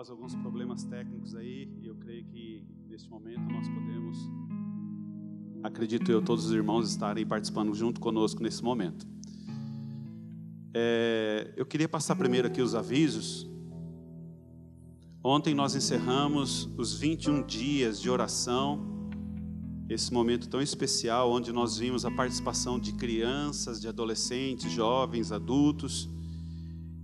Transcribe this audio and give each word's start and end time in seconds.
após 0.00 0.08
alguns 0.08 0.34
problemas 0.34 0.82
técnicos 0.82 1.34
aí, 1.34 1.68
eu 1.82 1.94
creio 1.94 2.24
que 2.24 2.64
neste 2.88 3.10
momento 3.10 3.42
nós 3.52 3.68
podemos, 3.68 4.16
acredito 5.62 6.10
eu, 6.10 6.22
todos 6.22 6.46
os 6.46 6.52
irmãos 6.52 6.88
estarem 6.88 7.26
participando 7.26 7.74
junto 7.74 8.00
conosco 8.00 8.42
nesse 8.42 8.64
momento. 8.64 9.06
É, 10.72 11.52
eu 11.54 11.66
queria 11.66 11.86
passar 11.86 12.16
primeiro 12.16 12.48
aqui 12.48 12.62
os 12.62 12.74
avisos. 12.74 13.46
Ontem 15.22 15.52
nós 15.52 15.74
encerramos 15.74 16.70
os 16.78 16.98
21 16.98 17.44
dias 17.44 18.00
de 18.00 18.08
oração, 18.08 19.10
esse 19.86 20.10
momento 20.14 20.48
tão 20.48 20.62
especial, 20.62 21.30
onde 21.30 21.52
nós 21.52 21.76
vimos 21.76 22.06
a 22.06 22.10
participação 22.10 22.80
de 22.80 22.94
crianças, 22.94 23.78
de 23.78 23.86
adolescentes, 23.86 24.72
jovens, 24.72 25.30
adultos. 25.30 26.08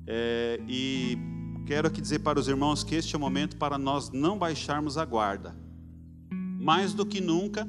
É, 0.06 0.58
e 0.66 1.35
quero 1.66 1.88
aqui 1.88 2.00
dizer 2.00 2.20
para 2.20 2.38
os 2.38 2.48
irmãos 2.48 2.84
que 2.84 2.94
este 2.94 3.14
é 3.14 3.18
o 3.18 3.20
momento 3.20 3.56
para 3.56 3.76
nós 3.76 4.10
não 4.10 4.38
baixarmos 4.38 4.96
a 4.96 5.04
guarda. 5.04 5.54
Mais 6.30 6.94
do 6.94 7.04
que 7.04 7.20
nunca, 7.20 7.68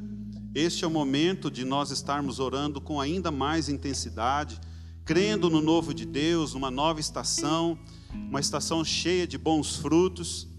este 0.54 0.86
é 0.86 0.88
o 0.88 0.92
momento 0.92 1.50
de 1.50 1.66
nós 1.66 1.92
estarmos 1.92 2.40
orando 2.40 2.80
com 2.80 3.02
ainda 3.02 3.32
mais 3.32 3.68
intensidade 3.68 4.62
crendo 5.08 5.50
no 5.50 5.62
novo 5.62 5.94
de 5.94 6.06
Deus, 6.06 6.54
numa 6.54 6.70
nova 6.70 7.00
estação, 7.00 7.80
uma 8.14 8.42
estação 8.42 8.84
cheia 8.84 9.26
de 9.26 9.38
bons 9.38 9.78
frutos. 9.78 10.50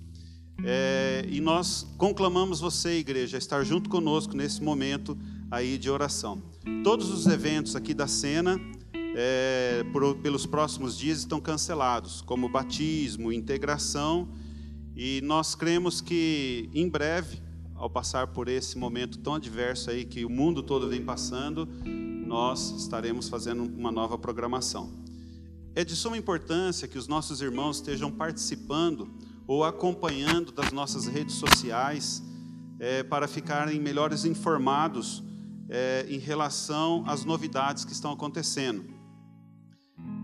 É, 0.64 1.26
e 1.28 1.38
nós 1.38 1.86
conclamamos 1.98 2.58
você, 2.58 2.96
igreja, 2.96 3.36
a 3.36 3.38
estar 3.38 3.62
junto 3.62 3.90
conosco 3.90 4.34
nesse 4.34 4.62
momento 4.62 5.18
aí 5.50 5.76
de 5.76 5.90
oração. 5.90 6.42
Todos 6.82 7.10
os 7.10 7.26
eventos 7.26 7.76
aqui 7.76 7.92
da 7.92 8.08
cena, 8.08 8.58
é, 9.20 9.82
por, 9.92 10.14
pelos 10.18 10.46
próximos 10.46 10.96
dias, 10.96 11.18
estão 11.18 11.40
cancelados, 11.40 12.20
como 12.22 12.48
batismo, 12.48 13.32
integração, 13.32 14.28
e 14.94 15.20
nós 15.22 15.56
cremos 15.56 16.00
que 16.00 16.70
em 16.72 16.88
breve, 16.88 17.42
ao 17.74 17.90
passar 17.90 18.28
por 18.28 18.46
esse 18.46 18.78
momento 18.78 19.18
tão 19.18 19.34
adverso 19.34 19.90
aí 19.90 20.04
que 20.04 20.24
o 20.24 20.30
mundo 20.30 20.62
todo 20.62 20.88
vem 20.88 21.04
passando, 21.04 21.68
nós 21.84 22.70
estaremos 22.78 23.28
fazendo 23.28 23.64
uma 23.64 23.90
nova 23.90 24.16
programação. 24.16 24.92
É 25.74 25.82
de 25.84 25.96
suma 25.96 26.16
importância 26.16 26.86
que 26.86 26.96
os 26.96 27.08
nossos 27.08 27.42
irmãos 27.42 27.78
estejam 27.78 28.12
participando 28.12 29.12
ou 29.48 29.64
acompanhando 29.64 30.52
das 30.52 30.70
nossas 30.70 31.08
redes 31.08 31.34
sociais 31.34 32.22
é, 32.78 33.02
para 33.02 33.26
ficarem 33.26 33.80
melhores 33.80 34.24
informados 34.24 35.24
é, 35.68 36.06
em 36.08 36.18
relação 36.18 37.02
às 37.04 37.24
novidades 37.24 37.84
que 37.84 37.92
estão 37.92 38.12
acontecendo. 38.12 38.97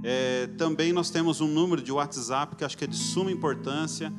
É, 0.07 0.49
também 0.59 0.93
nós 0.93 1.09
temos 1.09 1.41
um 1.41 1.49
número 1.49 1.81
de 1.81 1.91
WhatsApp 1.91 2.57
que 2.57 2.63
acho 2.63 2.77
que 2.77 2.85
é 2.85 2.87
de 2.87 2.95
suma 2.95 3.33
importância. 3.33 4.13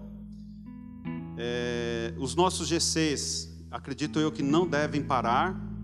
É, 1.37 2.15
os 2.19 2.35
nossos 2.35 2.69
GCs, 2.69 3.55
acredito 3.71 4.19
eu 4.19 4.33
que 4.33 4.43
não 4.43 4.67
devem 4.67 5.03
parar. 5.03 5.76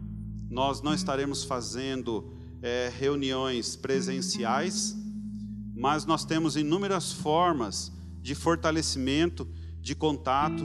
Nós 0.52 0.82
não 0.82 0.92
estaremos 0.92 1.44
fazendo 1.44 2.30
é, 2.60 2.92
reuniões 2.98 3.74
presenciais, 3.74 4.94
mas 5.74 6.04
nós 6.04 6.26
temos 6.26 6.56
inúmeras 6.56 7.10
formas 7.10 7.90
de 8.20 8.34
fortalecimento, 8.34 9.48
de 9.80 9.94
contato 9.94 10.62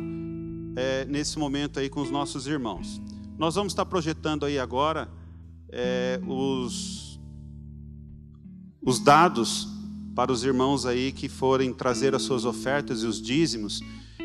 é, 0.76 1.06
nesse 1.06 1.40
momento 1.40 1.80
aí 1.80 1.88
com 1.88 2.02
os 2.02 2.12
nossos 2.12 2.48
irmãos. 2.48 3.02
Nós 3.38 3.56
vamos 3.56 3.72
estar 3.72 3.86
projetando 3.86 4.46
aí 4.46 4.60
agora 4.60 5.10
é, 5.70 6.20
os, 6.28 7.18
os 8.82 9.00
dados 9.00 9.70
para 10.14 10.34
os 10.34 10.44
irmãos 10.44 10.86
aí 10.86 11.14
que 11.14 11.30
forem 11.30 11.74
trazer 11.74 12.14
as 12.14 12.24
suas 12.24 12.44
ofertas 12.44 13.04
e 13.04 13.06
os 13.06 13.22
dízimos, 13.22 13.80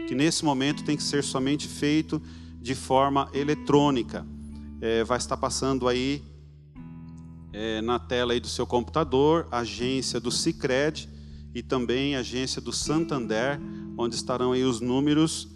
que 0.09 0.15
nesse 0.17 0.45
momento 0.45 0.83
tem 0.83 0.97
que 0.97 1.05
ser 1.05 1.22
somente 1.22 1.69
feito 1.69 2.21
de 2.61 2.75
forma 2.75 3.31
eletrônica. 3.33 4.27
É, 4.84 5.04
vai 5.04 5.16
estar 5.16 5.37
passando 5.37 5.87
aí 5.87 6.20
é, 7.53 7.81
na 7.82 8.00
tela 8.00 8.32
aí 8.32 8.41
do 8.41 8.48
seu 8.48 8.66
computador, 8.66 9.47
agência 9.48 10.19
do 10.19 10.28
Cicred 10.28 11.09
e 11.54 11.62
também 11.62 12.16
agência 12.16 12.60
do 12.60 12.72
Santander, 12.72 13.60
onde 13.97 14.16
estarão 14.16 14.50
aí 14.50 14.65
os 14.65 14.81
números 14.81 15.48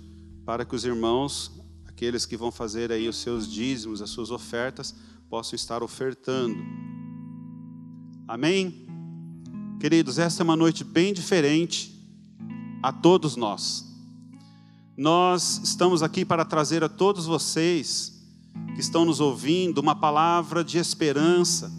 para 0.45 0.65
que 0.65 0.77
os 0.77 0.85
irmãos, 0.85 1.51
aqueles 1.87 2.25
que 2.25 2.37
vão 2.37 2.53
fazer 2.53 2.93
aí 2.93 3.09
os 3.09 3.17
seus 3.17 3.51
dízimos, 3.51 4.01
as 4.01 4.11
suas 4.11 4.31
ofertas, 4.31 4.95
possam 5.29 5.57
estar 5.57 5.83
ofertando. 5.83 6.63
Amém? 8.29 8.87
Queridos, 9.81 10.21
esta 10.21 10.41
é 10.41 10.45
uma 10.45 10.55
noite 10.55 10.85
bem 10.85 11.13
diferente 11.13 11.93
a 12.81 12.93
todos 12.93 13.35
nós. 13.35 13.85
Nós 14.97 15.61
estamos 15.65 16.01
aqui 16.01 16.25
para 16.25 16.45
trazer 16.45 16.85
a 16.85 16.89
todos 16.89 17.27
vocês 17.27 18.16
que 18.75 18.81
estão 18.81 19.05
nos 19.05 19.21
ouvindo 19.21 19.79
uma 19.79 19.95
palavra 19.95 20.63
de 20.63 20.79
esperança, 20.79 21.73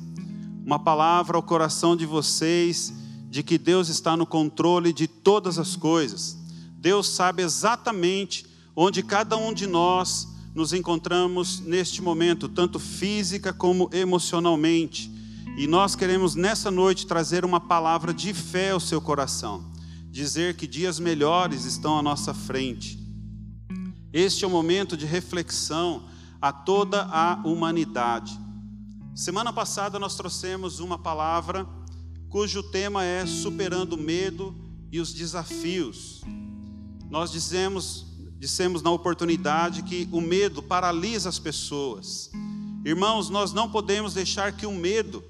uma 0.65 0.79
palavra 0.79 1.37
ao 1.37 1.43
coração 1.43 1.95
de 1.95 2.05
vocês 2.05 2.93
de 3.29 3.43
que 3.43 3.57
Deus 3.57 3.89
está 3.89 4.17
no 4.17 4.25
controle 4.25 4.91
de 4.91 5.07
todas 5.07 5.59
as 5.59 5.75
coisas. 5.75 6.37
Deus 6.77 7.07
sabe 7.09 7.43
exatamente 7.43 8.45
onde 8.75 9.03
cada 9.03 9.37
um 9.37 9.53
de 9.53 9.67
nós 9.67 10.27
nos 10.55 10.73
encontramos 10.73 11.59
neste 11.59 12.01
momento, 12.01 12.49
tanto 12.49 12.79
física 12.79 13.53
como 13.53 13.89
emocionalmente. 13.93 15.11
E 15.57 15.67
nós 15.67 15.95
queremos 15.95 16.35
nessa 16.35 16.71
noite 16.71 17.05
trazer 17.05 17.45
uma 17.45 17.59
palavra 17.59 18.13
de 18.13 18.33
fé 18.33 18.71
ao 18.71 18.79
seu 18.79 18.99
coração, 18.99 19.63
dizer 20.09 20.55
que 20.55 20.65
dias 20.65 20.99
melhores 20.99 21.65
estão 21.65 21.97
à 21.97 22.01
nossa 22.01 22.33
frente. 22.33 22.97
Este 24.11 24.45
é 24.45 24.47
o 24.47 24.51
momento 24.51 24.97
de 24.97 25.05
reflexão 25.05 26.05
a 26.41 26.51
toda 26.51 27.03
a 27.03 27.35
humanidade. 27.43 28.39
Semana 29.15 29.51
passada 29.51 29.97
nós 29.97 30.15
trouxemos 30.15 30.79
uma 30.79 30.97
palavra 30.97 31.67
cujo 32.29 32.61
tema 32.61 33.03
é 33.03 33.25
superando 33.25 33.93
o 33.93 33.97
medo 33.97 34.55
e 34.91 34.99
os 34.99 35.13
desafios. 35.13 36.21
Nós 37.09 37.31
dizemos 37.31 38.05
dissemos 38.39 38.83
na 38.83 38.91
oportunidade 38.91 39.81
que 39.81 40.07
o 40.11 40.21
medo 40.21 40.61
paralisa 40.61 41.29
as 41.29 41.39
pessoas. 41.39 42.29
Irmãos, 42.85 43.29
nós 43.29 43.51
não 43.51 43.69
podemos 43.69 44.13
deixar 44.13 44.51
que 44.51 44.65
o 44.65 44.71
medo 44.71 45.23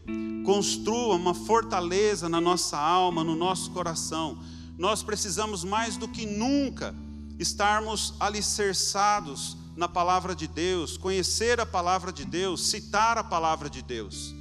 construa 0.46 1.16
uma 1.16 1.34
fortaleza 1.34 2.28
na 2.28 2.42
nossa 2.42 2.78
alma, 2.78 3.24
no 3.24 3.36
nosso 3.36 3.72
coração. 3.72 4.38
Nós 4.78 5.02
precisamos 5.02 5.64
mais 5.64 5.98
do 5.98 6.08
que 6.08 6.26
nunca 6.26 6.94
estarmos 7.40 8.14
alicerçados 8.20 9.58
na 9.78 9.88
palavra 9.88 10.36
de 10.36 10.48
Deus, 10.48 10.98
conhecer 10.98 11.60
a 11.60 11.66
palavra 11.66 12.12
de 12.12 12.26
Deus, 12.26 12.68
citar 12.68 13.16
a 13.18 13.24
palavra 13.24 13.70
de 13.70 13.84
Deus. 13.84 14.34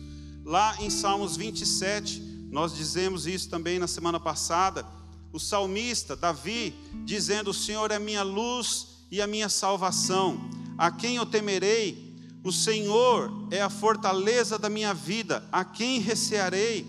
Lá 0.42 0.74
em 0.80 0.88
Salmos 0.88 1.36
27, 1.36 2.20
nós 2.50 2.74
dizemos 2.74 3.26
isso 3.26 3.50
também 3.50 3.78
na 3.78 3.86
semana 3.86 4.18
passada, 4.18 4.86
o 5.30 5.38
salmista 5.38 6.16
Davi, 6.16 6.74
dizendo: 7.04 7.50
O 7.50 7.54
Senhor 7.54 7.90
é 7.90 7.98
minha 7.98 8.22
luz 8.22 9.04
e 9.10 9.20
a 9.20 9.26
minha 9.26 9.50
salvação, 9.50 10.40
a 10.78 10.90
quem 10.90 11.16
eu 11.16 11.26
temerei? 11.26 12.16
O 12.42 12.50
Senhor 12.50 13.30
é 13.50 13.60
a 13.60 13.68
fortaleza 13.68 14.58
da 14.58 14.70
minha 14.70 14.94
vida, 14.94 15.46
a 15.52 15.64
quem 15.64 16.00
recearei? 16.00 16.86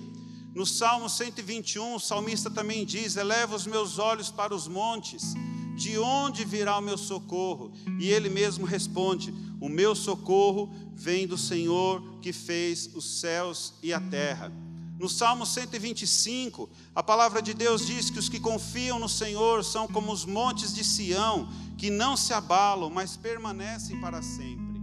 No 0.56 0.66
Salmo 0.66 1.10
121, 1.10 1.96
o 1.96 2.00
salmista 2.00 2.50
também 2.50 2.86
diz: 2.86 3.18
Eleva 3.18 3.56
os 3.56 3.68
meus 3.68 4.00
olhos 4.00 4.32
para 4.32 4.56
os 4.56 4.70
montes, 4.70 5.34
de 5.78 6.00
onde 6.00 6.44
virá 6.44 6.80
o 6.80 6.82
meu 6.82 6.98
socorro? 6.98 7.72
E 8.00 8.10
ele 8.10 8.30
mesmo 8.30 8.66
responde: 8.66 9.34
O 9.62 9.70
meu 9.70 9.94
socorro 9.96 10.74
vem 10.96 11.28
do 11.28 11.38
Senhor 11.38 12.02
que 12.20 12.34
fez 12.34 12.90
os 12.96 13.20
céus 13.20 13.76
e 13.84 13.94
a 13.94 14.02
terra. 14.02 14.52
No 15.00 15.08
Salmo 15.08 15.46
125, 15.46 16.68
a 16.96 17.04
palavra 17.04 17.40
de 17.40 17.54
Deus 17.54 17.86
diz 17.86 18.10
que 18.10 18.18
os 18.18 18.28
que 18.28 18.40
confiam 18.40 18.98
no 18.98 19.08
Senhor 19.08 19.64
são 19.64 19.88
como 19.88 20.12
os 20.12 20.26
montes 20.26 20.74
de 20.74 20.84
Sião, 20.84 21.48
que 21.78 21.92
não 21.92 22.18
se 22.18 22.34
abalam, 22.34 22.90
mas 22.90 23.16
permanecem 23.16 24.02
para 24.02 24.24
sempre. 24.24 24.82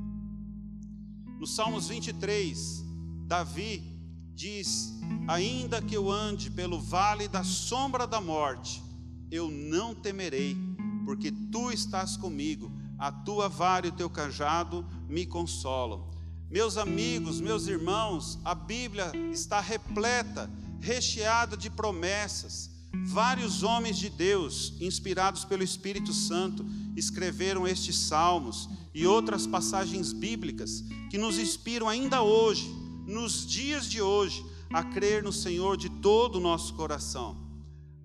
No 1.41 1.46
Salmos 1.49 1.88
23, 1.88 2.85
Davi 3.26 3.82
diz: 4.32 4.93
Ainda 5.26 5.82
que 5.82 5.96
eu 5.96 6.08
ande 6.08 6.49
pelo 6.49 6.81
vale 6.81 7.26
da 7.26 7.43
sombra 7.43 8.06
da 8.06 8.20
morte, 8.20 8.81
eu 9.32 9.50
não 9.50 9.96
temerei, 9.96 10.56
porque 11.05 11.31
tu 11.31 11.71
estás 11.71 12.17
comigo, 12.17 12.73
a 12.99 13.12
tua 13.12 13.49
vara 13.49 13.87
e 13.87 13.91
o 13.91 13.93
teu 13.93 14.09
cajado 14.09 14.85
me 15.09 15.27
consolam. 15.27 16.15
Meus 16.51 16.77
amigos, 16.77 17.41
meus 17.41 17.67
irmãos, 17.67 18.39
a 18.45 18.55
Bíblia 18.55 19.12
está 19.33 19.61
repleta, 19.61 20.51
recheada 20.81 21.56
de 21.56 21.69
promessas. 21.69 22.71
Vários 23.06 23.62
homens 23.62 23.99
de 23.99 24.09
Deus, 24.09 24.75
inspirados 24.81 25.45
pelo 25.45 25.65
Espírito 25.65 26.12
Santo, 26.12 26.65
escreveram 26.97 27.67
estes 27.67 27.97
salmos 27.97 28.69
e 28.95 29.05
outras 29.06 29.47
passagens 29.47 30.12
bíblicas 30.12 30.85
que 31.11 31.19
nos 31.19 31.39
inspiram 31.39 31.89
ainda 31.89 32.23
hoje, 32.23 32.69
nos 33.06 33.45
dias 33.45 33.87
de 33.87 34.01
hoje, 34.01 34.45
a 34.73 34.85
crer 34.85 35.23
no 35.23 35.33
Senhor 35.33 35.77
de 35.77 35.89
todo 35.89 36.37
o 36.37 36.41
nosso 36.41 36.75
coração. 36.75 37.37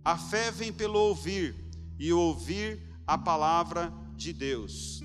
A 0.03 0.17
fé 0.17 0.49
vem 0.49 0.73
pelo 0.73 0.97
ouvir 0.97 1.55
e 1.99 2.11
o 2.11 2.19
ouvir 2.19 2.88
a 3.09 3.17
palavra 3.17 3.91
de 4.15 4.31
Deus. 4.31 5.01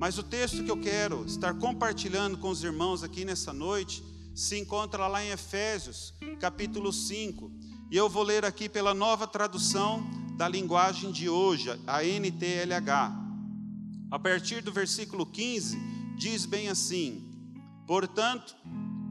Mas 0.00 0.18
o 0.18 0.22
texto 0.24 0.64
que 0.64 0.70
eu 0.70 0.80
quero 0.80 1.24
estar 1.24 1.54
compartilhando 1.54 2.36
com 2.38 2.48
os 2.48 2.64
irmãos 2.64 3.04
aqui 3.04 3.24
nessa 3.24 3.52
noite 3.52 4.02
se 4.34 4.58
encontra 4.58 5.06
lá 5.06 5.24
em 5.24 5.30
Efésios, 5.30 6.12
capítulo 6.40 6.92
5. 6.92 7.48
E 7.88 7.96
eu 7.96 8.08
vou 8.08 8.24
ler 8.24 8.44
aqui 8.44 8.68
pela 8.68 8.92
nova 8.92 9.28
tradução 9.28 10.04
da 10.36 10.48
linguagem 10.48 11.12
de 11.12 11.28
hoje, 11.28 11.70
a 11.86 12.02
NTLH. 12.02 13.14
A 14.10 14.18
partir 14.18 14.60
do 14.60 14.72
versículo 14.72 15.24
15, 15.24 15.78
diz 16.18 16.44
bem 16.46 16.68
assim: 16.68 17.30
Portanto, 17.86 18.56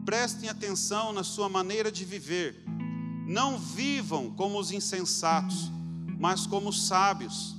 prestem 0.05 0.49
atenção 0.49 1.13
na 1.13 1.23
sua 1.23 1.47
maneira 1.47 1.89
de 1.89 2.03
viver. 2.03 2.65
Não 3.25 3.57
vivam 3.57 4.29
como 4.31 4.59
os 4.59 4.71
insensatos, 4.71 5.71
mas 6.19 6.45
como 6.45 6.67
os 6.67 6.85
sábios. 6.85 7.55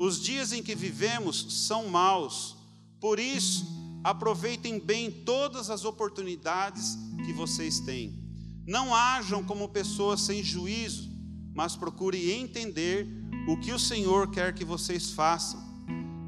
Os 0.00 0.18
dias 0.18 0.50
em 0.50 0.62
que 0.62 0.74
vivemos 0.74 1.66
são 1.66 1.86
maus 1.86 2.56
por 2.98 3.20
isso, 3.20 3.66
aproveitem 4.02 4.78
bem 4.78 5.10
todas 5.10 5.68
as 5.68 5.84
oportunidades 5.84 6.96
que 7.22 7.34
vocês 7.34 7.80
têm. 7.80 8.18
Não 8.66 8.94
ajam 8.94 9.44
como 9.44 9.68
pessoas 9.68 10.22
sem 10.22 10.42
juízo, 10.42 11.10
mas 11.54 11.76
procurem 11.76 12.30
entender 12.30 13.06
o 13.46 13.58
que 13.58 13.72
o 13.72 13.78
Senhor 13.78 14.30
quer 14.30 14.54
que 14.54 14.64
vocês 14.64 15.10
façam. 15.10 15.60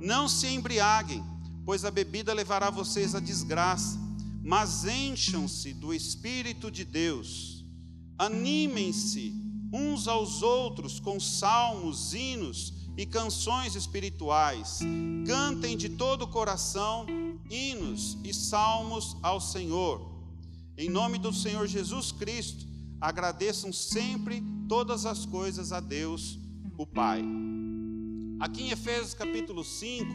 Não 0.03 0.29
se 0.29 0.49
embriaguem, 0.49 1.25
pois 1.65 1.83
a 1.87 1.91
bebida 1.91 2.35
levará 2.35 2.69
vocês 2.69 3.15
à 3.15 3.21
desgraça, 3.21 3.99
mas 4.45 4.85
encham-se 4.85 5.73
do 5.73 5.95
Espírito 5.95 6.71
de 6.71 6.85
Deus. 6.85 7.65
Animem-se 8.19 9.33
uns 9.73 10.09
aos 10.09 10.43
outros 10.43 11.01
com 11.01 11.19
salmos, 11.19 12.13
hinos 12.13 12.82
e 12.97 13.07
canções 13.07 13.75
espirituais. 13.75 14.81
Cantem 15.27 15.77
de 15.77 15.89
todo 15.89 16.23
o 16.23 16.29
coração 16.29 17.07
hinos 17.49 18.17
e 18.25 18.33
salmos 18.33 19.17
ao 19.23 19.41
Senhor. 19.41 20.01
Em 20.77 20.89
nome 20.89 21.19
do 21.19 21.33
Senhor 21.33 21.67
Jesus 21.67 22.13
Cristo, 22.13 22.67
agradeçam 23.01 23.73
sempre 23.73 24.43
todas 24.69 25.05
as 25.05 25.27
coisas 25.27 25.73
a 25.73 25.81
Deus, 25.81 26.39
o 26.79 26.87
Pai. 26.87 27.23
Aqui 28.41 28.63
em 28.63 28.71
Efésios 28.71 29.15
capítulo 29.15 29.63
5, 29.63 30.07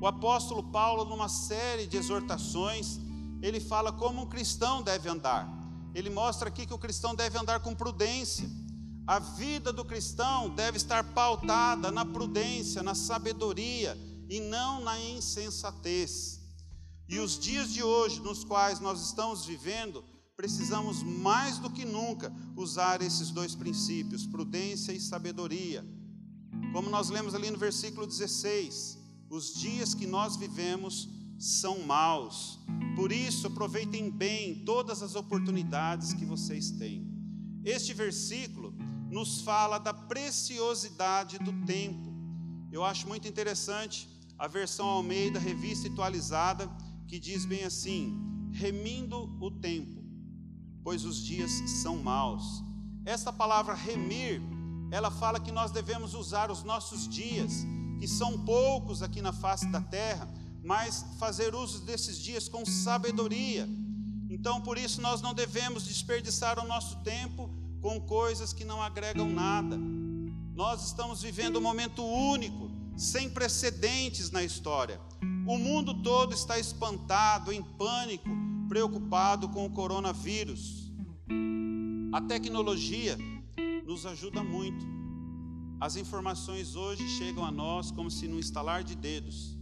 o 0.00 0.06
apóstolo 0.06 0.62
Paulo, 0.62 1.04
numa 1.04 1.28
série 1.28 1.86
de 1.86 1.96
exortações, 1.96 2.98
ele 3.42 3.60
fala 3.60 3.92
como 3.92 4.22
um 4.22 4.26
cristão 4.26 4.82
deve 4.82 5.08
andar. 5.08 5.48
Ele 5.94 6.08
mostra 6.08 6.48
aqui 6.48 6.66
que 6.66 6.74
o 6.74 6.78
cristão 6.78 7.14
deve 7.14 7.36
andar 7.38 7.60
com 7.60 7.74
prudência 7.74 8.48
a 9.06 9.18
vida 9.18 9.72
do 9.72 9.84
cristão 9.84 10.50
deve 10.50 10.76
estar 10.76 11.02
pautada 11.12 11.90
na 11.90 12.04
prudência, 12.04 12.82
na 12.82 12.94
sabedoria 12.94 13.98
e 14.28 14.40
não 14.40 14.82
na 14.82 15.00
insensatez. 15.00 16.40
E 17.08 17.18
os 17.18 17.38
dias 17.38 17.72
de 17.72 17.82
hoje, 17.82 18.20
nos 18.20 18.44
quais 18.44 18.78
nós 18.78 19.04
estamos 19.04 19.44
vivendo, 19.44 20.04
precisamos 20.36 21.02
mais 21.02 21.58
do 21.58 21.68
que 21.68 21.84
nunca 21.84 22.32
usar 22.56 23.02
esses 23.02 23.30
dois 23.30 23.54
princípios, 23.54 24.26
prudência 24.26 24.92
e 24.92 25.00
sabedoria. 25.00 25.84
Como 26.72 26.88
nós 26.88 27.10
lemos 27.10 27.34
ali 27.34 27.50
no 27.50 27.58
versículo 27.58 28.06
16, 28.06 28.96
os 29.28 29.54
dias 29.54 29.92
que 29.92 30.06
nós 30.06 30.36
vivemos 30.36 31.08
são 31.38 31.80
maus. 31.80 32.60
Por 32.94 33.10
isso, 33.10 33.46
aproveitem 33.46 34.10
bem 34.10 34.64
todas 34.64 35.02
as 35.02 35.14
oportunidades 35.14 36.12
que 36.12 36.24
vocês 36.24 36.70
têm. 36.70 37.06
Este 37.64 37.92
versículo 37.92 38.72
nos 39.10 39.40
fala 39.40 39.78
da 39.78 39.92
preciosidade 39.92 41.38
do 41.38 41.52
tempo. 41.66 42.10
Eu 42.70 42.84
acho 42.84 43.08
muito 43.08 43.26
interessante 43.26 44.08
a 44.38 44.46
versão 44.46 44.86
Almeida, 44.86 45.38
revista 45.38 45.88
atualizada, 45.88 46.70
que 47.08 47.18
diz 47.18 47.44
bem 47.44 47.64
assim: 47.64 48.16
remindo 48.52 49.36
o 49.40 49.50
tempo, 49.50 50.02
pois 50.84 51.04
os 51.04 51.22
dias 51.22 51.50
são 51.82 51.96
maus. 51.96 52.62
Esta 53.04 53.32
palavra 53.32 53.74
remir, 53.74 54.40
ela 54.92 55.10
fala 55.10 55.40
que 55.40 55.50
nós 55.50 55.72
devemos 55.72 56.14
usar 56.14 56.50
os 56.50 56.62
nossos 56.62 57.08
dias, 57.08 57.66
que 57.98 58.06
são 58.06 58.38
poucos 58.44 59.02
aqui 59.02 59.20
na 59.20 59.32
face 59.32 59.66
da 59.66 59.80
terra, 59.80 60.28
mas 60.62 61.04
fazer 61.18 61.54
uso 61.54 61.84
desses 61.84 62.16
dias 62.18 62.48
com 62.48 62.64
sabedoria. 62.64 63.68
Então, 64.28 64.60
por 64.60 64.78
isso, 64.78 65.00
nós 65.00 65.20
não 65.20 65.34
devemos 65.34 65.84
desperdiçar 65.84 66.58
o 66.60 66.66
nosso 66.66 66.96
tempo 67.02 67.50
com 67.80 68.00
coisas 68.00 68.52
que 68.52 68.64
não 68.64 68.82
agregam 68.82 69.28
nada. 69.28 69.78
Nós 70.54 70.86
estamos 70.86 71.22
vivendo 71.22 71.58
um 71.58 71.62
momento 71.62 72.04
único, 72.04 72.70
sem 72.96 73.30
precedentes 73.30 74.30
na 74.30 74.44
história. 74.44 75.00
O 75.46 75.56
mundo 75.56 76.02
todo 76.02 76.34
está 76.34 76.58
espantado, 76.58 77.52
em 77.52 77.62
pânico, 77.62 78.28
preocupado 78.68 79.48
com 79.48 79.64
o 79.64 79.70
coronavírus. 79.70 80.92
A 82.12 82.20
tecnologia 82.20 83.16
nos 83.86 84.04
ajuda 84.04 84.42
muito. 84.42 84.84
As 85.80 85.96
informações 85.96 86.76
hoje 86.76 87.08
chegam 87.08 87.44
a 87.44 87.50
nós 87.50 87.90
como 87.90 88.10
se 88.10 88.28
no 88.28 88.38
instalar 88.38 88.84
de 88.84 88.94
dedos. 88.94 89.56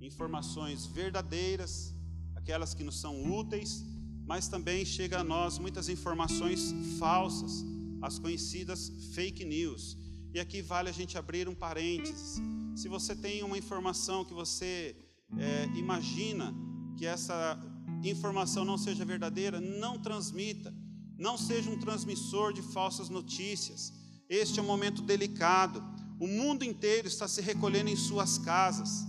Informações 0.00 0.86
verdadeiras, 0.86 1.94
aquelas 2.34 2.72
que 2.72 2.82
nos 2.82 2.98
são 2.98 3.30
úteis 3.38 3.84
mas 4.30 4.46
também 4.46 4.84
chega 4.84 5.18
a 5.18 5.24
nós 5.24 5.58
muitas 5.58 5.88
informações 5.88 6.72
falsas, 7.00 7.64
as 8.00 8.16
conhecidas 8.16 8.92
fake 9.12 9.44
news. 9.44 9.98
E 10.32 10.38
aqui 10.38 10.62
vale 10.62 10.88
a 10.88 10.92
gente 10.92 11.18
abrir 11.18 11.48
um 11.48 11.54
parênteses. 11.54 12.40
Se 12.76 12.86
você 12.88 13.16
tem 13.16 13.42
uma 13.42 13.58
informação 13.58 14.24
que 14.24 14.32
você 14.32 14.94
é, 15.36 15.64
imagina 15.74 16.54
que 16.96 17.06
essa 17.06 17.58
informação 18.04 18.64
não 18.64 18.78
seja 18.78 19.04
verdadeira, 19.04 19.60
não 19.60 19.98
transmita. 19.98 20.72
Não 21.18 21.36
seja 21.36 21.68
um 21.68 21.80
transmissor 21.80 22.52
de 22.52 22.62
falsas 22.62 23.08
notícias. 23.08 23.92
Este 24.28 24.60
é 24.60 24.62
um 24.62 24.66
momento 24.66 25.02
delicado. 25.02 25.82
O 26.20 26.28
mundo 26.28 26.62
inteiro 26.62 27.08
está 27.08 27.26
se 27.26 27.40
recolhendo 27.40 27.90
em 27.90 27.96
suas 27.96 28.38
casas. 28.38 29.04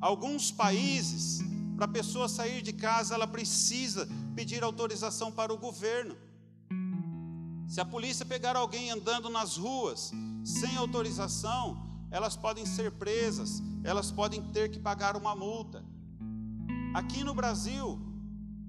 Alguns 0.00 0.50
países, 0.50 1.43
para 1.76 1.86
a 1.86 1.88
pessoa 1.88 2.28
sair 2.28 2.62
de 2.62 2.72
casa, 2.72 3.14
ela 3.14 3.26
precisa 3.26 4.08
pedir 4.34 4.62
autorização 4.62 5.32
para 5.32 5.52
o 5.52 5.58
governo. 5.58 6.16
Se 7.66 7.80
a 7.80 7.84
polícia 7.84 8.24
pegar 8.24 8.56
alguém 8.56 8.90
andando 8.90 9.28
nas 9.28 9.56
ruas 9.56 10.12
sem 10.44 10.76
autorização, 10.76 11.82
elas 12.10 12.36
podem 12.36 12.64
ser 12.64 12.92
presas, 12.92 13.62
elas 13.82 14.10
podem 14.10 14.40
ter 14.52 14.70
que 14.70 14.78
pagar 14.78 15.16
uma 15.16 15.34
multa. 15.34 15.84
Aqui 16.94 17.24
no 17.24 17.34
Brasil, 17.34 18.00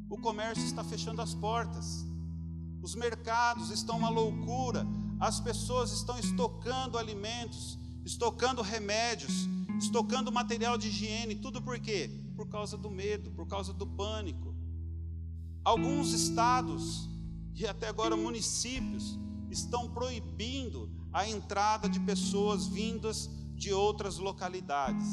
o 0.10 0.18
comércio 0.18 0.66
está 0.66 0.84
fechando 0.84 1.22
as 1.22 1.36
portas, 1.36 2.06
os 2.82 2.96
mercados 2.96 3.70
estão 3.70 3.98
uma 3.98 4.10
loucura, 4.10 4.86
as 5.20 5.40
pessoas 5.40 5.92
estão 5.92 6.18
estocando 6.18 6.98
alimentos, 6.98 7.78
estocando 8.04 8.62
remédios, 8.62 9.48
estocando 9.80 10.32
material 10.32 10.78
de 10.78 10.88
higiene, 10.88 11.36
tudo 11.36 11.62
por 11.62 11.80
quê? 11.80 12.10
Por 12.36 12.48
causa 12.48 12.78
do 12.78 12.90
medo, 12.90 13.32
por 13.32 13.48
causa 13.48 13.74
do 13.74 13.86
pânico. 13.86 14.56
Alguns 15.64 16.14
estados 16.14 17.10
e 17.56 17.66
até 17.66 17.88
agora 17.88 18.16
municípios 18.16 19.18
estão 19.50 19.90
proibindo 19.90 20.90
a 21.12 21.28
entrada 21.28 21.88
de 21.88 22.00
pessoas 22.00 22.68
vindas 22.68 23.30
de 23.56 23.74
outras 23.74 24.18
localidades. 24.18 25.08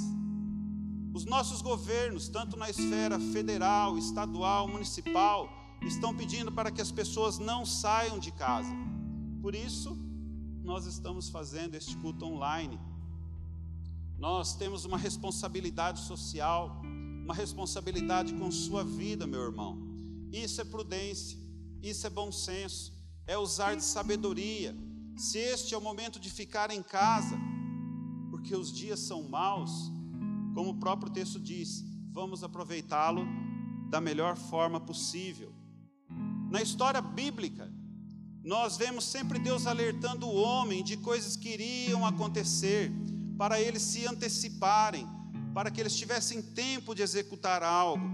Os 1.14 1.25
nossos 1.25 1.62
governos, 1.62 2.28
tanto 2.28 2.57
na 2.57 2.69
esfera 2.69 3.21
federal, 3.21 3.97
estadual, 3.99 4.66
municipal, 4.66 5.49
estão 5.83 6.14
pedindo 6.14 6.50
para 6.50 6.71
que 6.71 6.81
as 6.81 6.90
pessoas 6.90 7.38
não 7.38 7.64
saiam 7.64 8.19
de 8.19 8.33
casa. 8.33 8.75
Por 9.40 9.54
isso, 9.54 9.97
nós 10.62 10.87
estamos 10.87 11.28
fazendo 11.28 11.75
este 11.75 11.97
culto 11.97 12.25
online. 12.25 12.78
Nós 14.19 14.54
temos 14.54 14.85
uma 14.85 14.97
responsabilidade 14.97 16.00
social, 16.00 16.81
uma 17.25 17.35
responsabilidade 17.35 18.35
com 18.35 18.50
sua 18.50 18.85
vida, 18.85 19.26
meu 19.26 19.42
irmão. 19.42 19.78
Isso 20.33 20.61
é 20.61 20.64
prudência, 20.64 21.38
isso 21.83 22.07
é 22.07 22.11
bom 22.11 22.31
senso, 22.33 22.92
é 23.26 23.37
usar 23.37 23.75
de 23.75 23.85
sabedoria. 23.85 24.76
Se 25.16 25.38
este 25.38 25.75
é 25.75 25.78
o 25.78 25.81
momento 25.81 26.19
de 26.19 26.31
ficar 26.31 26.71
em 26.71 26.83
casa, 26.83 27.38
porque 28.31 28.57
os 28.57 28.73
dias 28.73 29.00
são 29.00 29.28
maus, 29.28 29.90
como 30.54 30.71
o 30.71 30.78
próprio 30.78 31.12
texto 31.12 31.38
diz, 31.38 31.85
vamos 32.11 32.42
aproveitá-lo 32.42 33.26
da 33.88 34.00
melhor 34.00 34.37
forma 34.37 34.81
possível. 34.81 35.52
Na 36.50 36.61
história 36.61 37.00
bíblica, 37.00 37.73
nós 38.42 38.76
vemos 38.76 39.04
sempre 39.04 39.38
Deus 39.38 39.66
alertando 39.66 40.26
o 40.26 40.35
homem 40.35 40.83
de 40.83 40.97
coisas 40.97 41.37
que 41.37 41.50
iriam 41.50 42.04
acontecer, 42.04 42.90
para 43.42 43.61
eles 43.61 43.82
se 43.82 44.06
anteciparem, 44.06 45.04
para 45.52 45.68
que 45.68 45.80
eles 45.80 45.96
tivessem 45.96 46.40
tempo 46.40 46.94
de 46.94 47.02
executar 47.02 47.61
algo. 47.61 48.08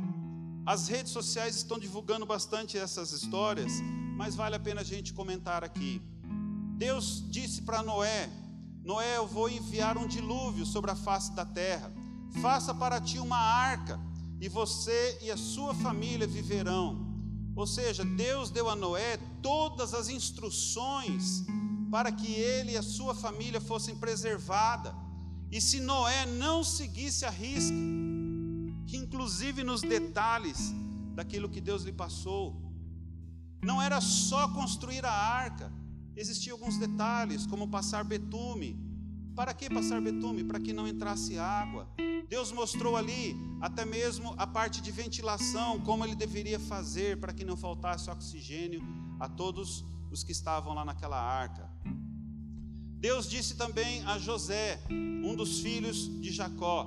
As 0.65 0.89
redes 0.89 1.13
sociais 1.13 1.55
estão 1.55 1.79
divulgando 1.79 2.25
bastante 2.25 2.79
essas 2.79 3.13
histórias, 3.13 3.71
mas 4.17 4.35
vale 4.35 4.57
a 4.57 4.59
pena 4.59 4.81
a 4.81 4.85
gente 4.85 5.13
comentar 5.13 5.63
aqui. 5.63 6.01
Deus 6.79 7.23
disse 7.29 7.61
para 7.61 7.83
Noé: 7.83 8.31
Noé, 8.83 9.19
eu 9.19 9.27
vou 9.27 9.51
enviar 9.51 9.99
um 9.99 10.07
dilúvio 10.07 10.65
sobre 10.65 10.91
a 10.93 10.97
face 10.97 11.31
da 11.33 11.45
terra. 11.45 11.93
Faça 12.41 12.75
para 12.75 12.99
ti 12.99 13.19
uma 13.19 13.37
arca, 13.37 14.01
e 14.41 14.49
você 14.49 15.19
e 15.21 15.31
a 15.31 15.37
sua 15.37 15.75
família 15.75 16.27
viverão. 16.27 17.07
Ou 17.55 17.67
seja, 17.67 18.03
Deus 18.03 18.49
deu 18.49 18.71
a 18.71 18.75
Noé 18.75 19.19
todas 19.43 19.93
as 19.93 20.09
instruções 20.09 21.45
para 21.91 22.11
que 22.11 22.33
ele 22.33 22.73
e 22.73 22.77
a 22.79 22.83
sua 22.83 23.15
família 23.15 23.61
fossem 23.61 23.95
preservadas. 23.95 24.95
E 25.51 25.61
se 25.61 25.81
Noé 25.81 26.27
não 26.27 26.63
seguisse 26.63 27.25
a 27.25 27.31
risca, 27.31 27.75
inclusive 28.93 29.65
nos 29.65 29.81
detalhes 29.81 30.75
daquilo 31.15 31.49
que 31.49 31.61
Deus 31.61 31.83
lhe 31.85 31.93
passou, 31.93 32.69
não 33.63 33.81
era 33.81 34.01
só 34.01 34.49
construir 34.49 35.05
a 35.05 35.13
arca, 35.13 35.73
existiam 36.15 36.57
alguns 36.57 36.77
detalhes, 36.79 37.47
como 37.47 37.69
passar 37.69 38.05
betume. 38.05 38.79
Para 39.35 39.55
que 39.55 39.71
passar 39.71 40.01
betume? 40.01 40.43
Para 40.43 40.59
que 40.59 40.73
não 40.73 40.87
entrasse 40.87 41.39
água. 41.39 41.89
Deus 42.29 42.51
mostrou 42.53 42.97
ali 42.97 43.37
até 43.61 43.85
mesmo 43.85 44.35
a 44.37 44.47
parte 44.47 44.81
de 44.83 44.91
ventilação, 44.91 45.81
como 45.81 46.05
ele 46.05 46.15
deveria 46.15 46.59
fazer 46.59 47.19
para 47.19 47.33
que 47.33 47.45
não 47.45 47.57
faltasse 47.57 48.11
oxigênio 48.11 48.83
a 49.19 49.29
todos 49.29 49.85
os 50.11 50.25
que 50.25 50.33
estavam 50.33 50.75
lá 50.75 50.85
naquela 50.85 51.21
arca. 51.21 51.71
Deus 53.01 53.29
disse 53.31 53.55
também 53.55 54.03
a 54.07 54.19
José, 54.19 54.81
um 54.91 55.37
dos 55.37 55.61
filhos 55.61 56.09
de 56.21 56.33
Jacó: 56.33 56.85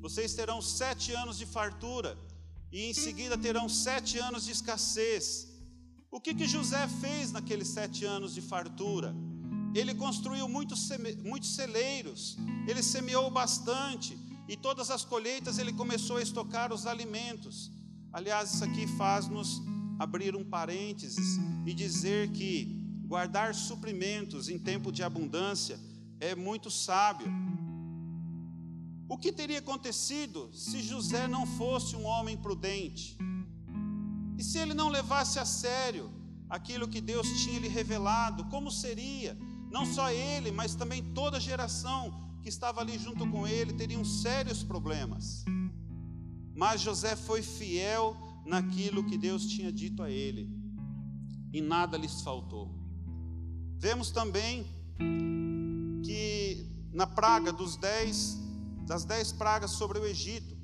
Vocês 0.00 0.32
terão 0.32 0.62
sete 0.62 1.12
anos 1.12 1.36
de 1.36 1.44
fartura 1.44 2.16
e 2.72 2.86
em 2.88 2.94
seguida 2.94 3.36
terão 3.36 3.68
sete 3.68 4.18
anos 4.18 4.46
de 4.46 4.52
escassez. 4.52 5.48
O 6.10 6.18
que, 6.18 6.32
que 6.34 6.48
José 6.48 6.88
fez 7.02 7.32
naqueles 7.32 7.68
sete 7.68 8.06
anos 8.06 8.32
de 8.32 8.40
fartura? 8.40 9.14
Ele 9.74 9.94
construiu 9.94 10.48
muitos, 10.48 10.88
muitos 11.22 11.54
celeiros, 11.54 12.38
ele 12.66 12.82
semeou 12.82 13.30
bastante, 13.30 14.16
e 14.48 14.56
todas 14.56 14.90
as 14.90 15.04
colheitas 15.04 15.58
ele 15.58 15.72
começou 15.74 16.16
a 16.16 16.22
estocar 16.22 16.72
os 16.72 16.86
alimentos. 16.86 17.70
Aliás, 18.10 18.54
isso 18.54 18.64
aqui 18.64 18.86
faz-nos 18.86 19.60
abrir 19.98 20.34
um 20.34 20.44
parênteses 20.44 21.38
e 21.66 21.74
dizer 21.74 22.30
que 22.30 22.75
guardar 23.06 23.54
suprimentos 23.54 24.48
em 24.48 24.58
tempo 24.58 24.90
de 24.90 25.02
abundância 25.02 25.78
é 26.18 26.34
muito 26.34 26.70
sábio. 26.70 27.28
O 29.08 29.16
que 29.16 29.32
teria 29.32 29.60
acontecido 29.60 30.50
se 30.52 30.82
José 30.82 31.28
não 31.28 31.46
fosse 31.46 31.94
um 31.94 32.04
homem 32.04 32.36
prudente? 32.36 33.16
E 34.36 34.42
se 34.42 34.58
ele 34.58 34.74
não 34.74 34.88
levasse 34.88 35.38
a 35.38 35.44
sério 35.44 36.10
aquilo 36.50 36.88
que 36.88 37.00
Deus 37.00 37.28
tinha 37.42 37.60
lhe 37.60 37.68
revelado, 37.68 38.44
como 38.46 38.70
seria? 38.70 39.38
Não 39.70 39.86
só 39.86 40.10
ele, 40.10 40.50
mas 40.50 40.74
também 40.74 41.02
toda 41.14 41.36
a 41.36 41.40
geração 41.40 42.12
que 42.42 42.48
estava 42.48 42.80
ali 42.80 42.98
junto 42.98 43.28
com 43.30 43.46
ele 43.46 43.72
teriam 43.72 44.04
sérios 44.04 44.62
problemas. 44.62 45.44
Mas 46.54 46.80
José 46.80 47.14
foi 47.14 47.42
fiel 47.42 48.16
naquilo 48.44 49.04
que 49.04 49.18
Deus 49.18 49.46
tinha 49.46 49.72
dito 49.72 50.02
a 50.02 50.10
ele, 50.10 50.50
e 51.52 51.60
nada 51.60 51.96
lhes 51.96 52.22
faltou. 52.22 52.85
Vemos 53.78 54.10
também 54.10 54.66
que 56.04 56.66
na 56.92 57.06
praga 57.06 57.52
dos 57.52 57.76
dez, 57.76 58.38
das 58.86 59.04
dez 59.04 59.32
pragas 59.32 59.72
sobre 59.72 59.98
o 59.98 60.06
Egito, 60.06 60.56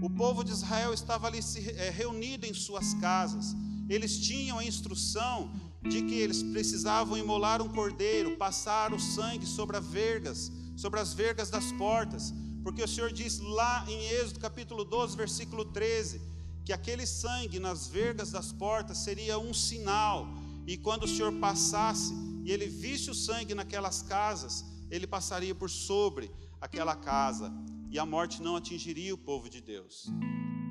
o 0.00 0.08
povo 0.10 0.44
de 0.44 0.52
Israel 0.52 0.94
estava 0.94 1.26
ali 1.26 1.42
se, 1.42 1.70
é, 1.70 1.90
reunido 1.90 2.46
em 2.46 2.54
suas 2.54 2.94
casas. 2.94 3.54
Eles 3.88 4.18
tinham 4.18 4.58
a 4.58 4.64
instrução 4.64 5.50
de 5.82 6.02
que 6.02 6.14
eles 6.14 6.42
precisavam 6.42 7.18
imolar 7.18 7.60
um 7.60 7.68
cordeiro, 7.68 8.36
passar 8.36 8.92
o 8.92 9.00
sangue 9.00 9.46
sobre 9.46 9.76
as 9.76 9.86
vergas, 9.86 10.52
sobre 10.76 11.00
as 11.00 11.12
vergas 11.12 11.50
das 11.50 11.72
portas, 11.72 12.32
porque 12.62 12.82
o 12.82 12.88
Senhor 12.88 13.12
diz 13.12 13.38
lá 13.38 13.84
em 13.88 14.08
Êxodo 14.08 14.40
capítulo 14.40 14.84
12, 14.84 15.16
versículo 15.16 15.64
13, 15.64 16.20
que 16.64 16.72
aquele 16.72 17.06
sangue 17.06 17.58
nas 17.58 17.86
vergas 17.86 18.30
das 18.30 18.52
portas 18.52 18.98
seria 18.98 19.38
um 19.38 19.54
sinal, 19.54 20.26
e 20.66 20.76
quando 20.76 21.04
o 21.04 21.08
Senhor 21.08 21.32
passasse, 21.34 22.12
e 22.46 22.52
ele 22.52 22.68
visse 22.68 23.10
o 23.10 23.14
sangue 23.14 23.56
naquelas 23.56 24.02
casas, 24.02 24.64
ele 24.88 25.04
passaria 25.04 25.52
por 25.52 25.68
sobre 25.68 26.30
aquela 26.60 26.94
casa 26.94 27.52
e 27.90 27.98
a 27.98 28.06
morte 28.06 28.40
não 28.40 28.54
atingiria 28.54 29.12
o 29.12 29.18
povo 29.18 29.50
de 29.50 29.60
Deus. 29.60 30.06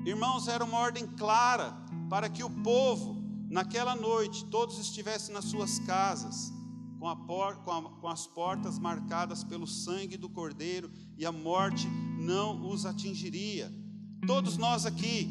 Irmãos, 0.05 0.47
era 0.47 0.63
uma 0.63 0.77
ordem 0.77 1.05
clara 1.05 1.75
para 2.09 2.29
que 2.29 2.45
o 2.45 2.49
povo, 2.49 3.21
naquela 3.49 3.93
noite, 3.93 4.45
todos 4.45 4.79
estivessem 4.79 5.33
nas 5.33 5.43
suas 5.43 5.77
casas, 5.79 6.49
com, 6.97 7.13
por, 7.27 7.57
com, 7.57 7.71
a, 7.71 7.81
com 7.99 8.07
as 8.07 8.25
portas 8.25 8.79
marcadas 8.79 9.43
pelo 9.43 9.67
sangue 9.67 10.15
do 10.15 10.29
Cordeiro, 10.29 10.89
e 11.17 11.25
a 11.25 11.31
morte 11.31 11.89
não 12.17 12.69
os 12.69 12.85
atingiria. 12.85 13.69
Todos 14.25 14.55
nós 14.55 14.85
aqui, 14.85 15.27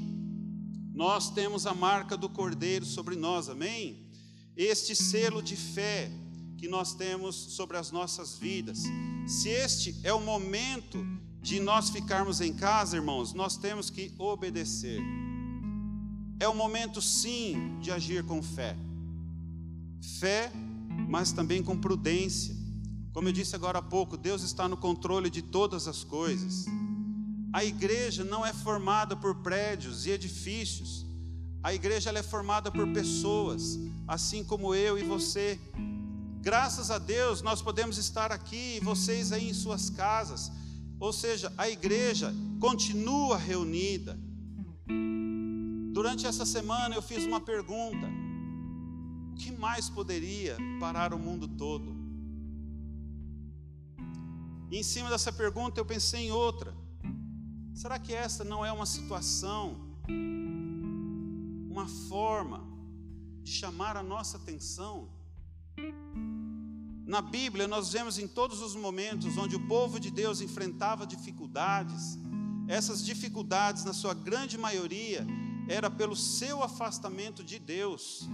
nós 0.92 1.30
temos 1.30 1.66
a 1.66 1.72
marca 1.72 2.18
do 2.18 2.28
Cordeiro 2.28 2.84
sobre 2.84 3.16
nós, 3.16 3.48
amém? 3.48 4.10
Este 4.54 4.94
selo 4.94 5.42
de 5.42 5.56
fé, 5.56 6.12
que 6.64 6.68
nós 6.70 6.94
temos 6.94 7.36
sobre 7.36 7.76
as 7.76 7.90
nossas 7.90 8.38
vidas. 8.38 8.84
Se 9.26 9.50
este 9.50 10.00
é 10.02 10.14
o 10.14 10.20
momento 10.22 11.06
de 11.42 11.60
nós 11.60 11.90
ficarmos 11.90 12.40
em 12.40 12.54
casa, 12.54 12.96
irmãos, 12.96 13.34
nós 13.34 13.54
temos 13.54 13.90
que 13.90 14.14
obedecer. 14.18 14.98
É 16.40 16.48
o 16.48 16.54
momento, 16.54 17.02
sim, 17.02 17.78
de 17.82 17.90
agir 17.90 18.24
com 18.24 18.42
fé. 18.42 18.74
Fé, 20.18 20.50
mas 21.06 21.32
também 21.32 21.62
com 21.62 21.76
prudência. 21.76 22.56
Como 23.12 23.28
eu 23.28 23.32
disse 23.32 23.54
agora 23.54 23.80
há 23.80 23.82
pouco, 23.82 24.16
Deus 24.16 24.42
está 24.42 24.66
no 24.66 24.78
controle 24.78 25.28
de 25.28 25.42
todas 25.42 25.86
as 25.86 26.02
coisas. 26.02 26.64
A 27.52 27.62
igreja 27.62 28.24
não 28.24 28.44
é 28.44 28.54
formada 28.54 29.14
por 29.14 29.34
prédios 29.42 30.06
e 30.06 30.12
edifícios. 30.12 31.04
A 31.62 31.74
igreja 31.74 32.10
é 32.10 32.22
formada 32.22 32.72
por 32.72 32.90
pessoas, 32.90 33.78
assim 34.08 34.42
como 34.42 34.74
eu 34.74 34.98
e 34.98 35.02
você. 35.02 35.60
Graças 36.44 36.90
a 36.90 36.98
Deus 36.98 37.40
nós 37.40 37.62
podemos 37.62 37.96
estar 37.96 38.30
aqui, 38.30 38.78
vocês 38.82 39.32
aí 39.32 39.48
em 39.48 39.54
suas 39.54 39.88
casas. 39.88 40.52
Ou 41.00 41.10
seja, 41.10 41.50
a 41.56 41.70
igreja 41.70 42.34
continua 42.60 43.38
reunida. 43.38 44.18
Durante 45.94 46.26
essa 46.26 46.44
semana 46.44 46.94
eu 46.94 47.00
fiz 47.00 47.24
uma 47.24 47.40
pergunta: 47.40 48.06
o 49.32 49.34
que 49.36 49.50
mais 49.52 49.88
poderia 49.88 50.58
parar 50.78 51.14
o 51.14 51.18
mundo 51.18 51.48
todo? 51.48 51.96
E 54.70 54.76
em 54.76 54.82
cima 54.82 55.08
dessa 55.08 55.32
pergunta 55.32 55.80
eu 55.80 55.86
pensei 55.86 56.26
em 56.26 56.30
outra. 56.30 56.74
Será 57.72 57.98
que 57.98 58.12
essa 58.12 58.44
não 58.44 58.62
é 58.66 58.70
uma 58.70 58.84
situação, 58.84 59.80
uma 61.70 61.86
forma 62.10 62.62
de 63.42 63.50
chamar 63.50 63.96
a 63.96 64.02
nossa 64.02 64.36
atenção? 64.36 65.08
Na 67.06 67.20
Bíblia, 67.20 67.68
nós 67.68 67.92
vemos 67.92 68.18
em 68.18 68.26
todos 68.26 68.62
os 68.62 68.74
momentos 68.74 69.36
onde 69.36 69.54
o 69.54 69.66
povo 69.68 70.00
de 70.00 70.10
Deus 70.10 70.40
enfrentava 70.40 71.06
dificuldades, 71.06 72.18
essas 72.66 73.04
dificuldades, 73.04 73.84
na 73.84 73.92
sua 73.92 74.14
grande 74.14 74.56
maioria, 74.56 75.26
era 75.68 75.90
pelo 75.90 76.16
seu 76.16 76.62
afastamento 76.62 77.44
de 77.44 77.58
Deus. 77.58 78.26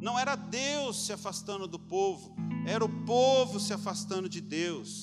Não 0.00 0.18
era 0.18 0.36
Deus 0.36 1.04
se 1.04 1.12
afastando 1.12 1.66
do 1.66 1.78
povo, 1.78 2.34
era 2.66 2.82
o 2.82 2.88
povo 3.04 3.60
se 3.60 3.74
afastando 3.74 4.26
de 4.26 4.40
Deus. 4.40 5.00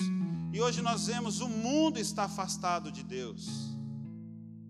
E 0.52 0.60
hoje 0.60 0.82
nós 0.82 1.06
vemos 1.06 1.40
o 1.40 1.48
mundo 1.48 2.00
está 2.00 2.24
afastado 2.24 2.90
de 2.90 3.04
Deus. 3.04 3.46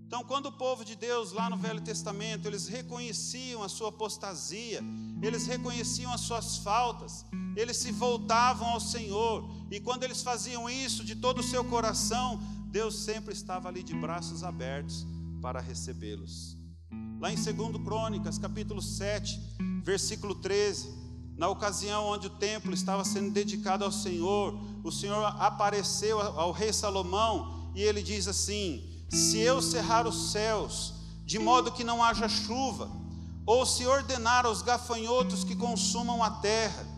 Então, 0.07 0.23
quando 0.23 0.47
o 0.47 0.52
povo 0.52 0.85
de 0.85 0.95
Deus, 0.95 1.33
lá 1.33 1.49
no 1.49 1.57
Velho 1.57 1.81
Testamento, 1.81 2.47
eles 2.47 2.69
reconheciam 2.69 3.62
a 3.62 3.69
sua 3.69 3.88
apostasia, 3.88 4.81
eles 5.23 5.47
reconheciam 5.47 6.12
as 6.12 6.21
suas 6.21 6.59
faltas, 6.59 7.25
eles 7.56 7.78
se 7.78 7.90
voltavam 7.90 8.68
ao 8.68 8.80
Senhor, 8.80 9.48
e 9.70 9.80
quando 9.80 10.04
eles 10.04 10.22
faziam 10.22 10.68
isso 10.68 11.02
de 11.02 11.16
todo 11.16 11.38
o 11.38 11.42
seu 11.42 11.64
coração, 11.64 12.38
Deus 12.66 12.94
sempre 12.96 13.32
estava 13.32 13.68
ali 13.68 13.82
de 13.82 13.94
braços 13.94 14.44
abertos 14.44 15.06
para 15.40 15.60
recebê-los. 15.60 16.56
Lá 17.18 17.32
em 17.32 17.36
2 17.36 17.82
Crônicas, 17.82 18.36
capítulo 18.36 18.82
7, 18.82 19.40
versículo 19.82 20.34
13, 20.34 20.92
na 21.36 21.48
ocasião 21.48 22.04
onde 22.04 22.26
o 22.26 22.30
templo 22.38 22.75
estava 22.75 23.04
sendo 23.04 23.30
dedicado 23.30 23.84
ao 23.84 23.92
Senhor, 23.92 24.58
o 24.84 24.92
Senhor 24.92 25.25
apareceu 25.38 26.20
ao 26.20 26.52
rei 26.52 26.72
Salomão 26.72 27.72
e 27.75 27.82
ele 27.82 28.02
diz 28.02 28.28
assim: 28.28 29.04
se 29.08 29.38
eu 29.38 29.62
cerrar 29.62 30.06
os 30.06 30.32
céus, 30.32 30.94
de 31.25 31.38
modo 31.38 31.72
que 31.72 31.84
não 31.84 32.02
haja 32.02 32.28
chuva, 32.28 32.90
ou 33.46 33.64
se 33.64 33.86
ordenar 33.86 34.44
aos 34.44 34.60
gafanhotos 34.60 35.44
que 35.44 35.54
consumam 35.54 36.22
a 36.22 36.30
terra, 36.30 36.96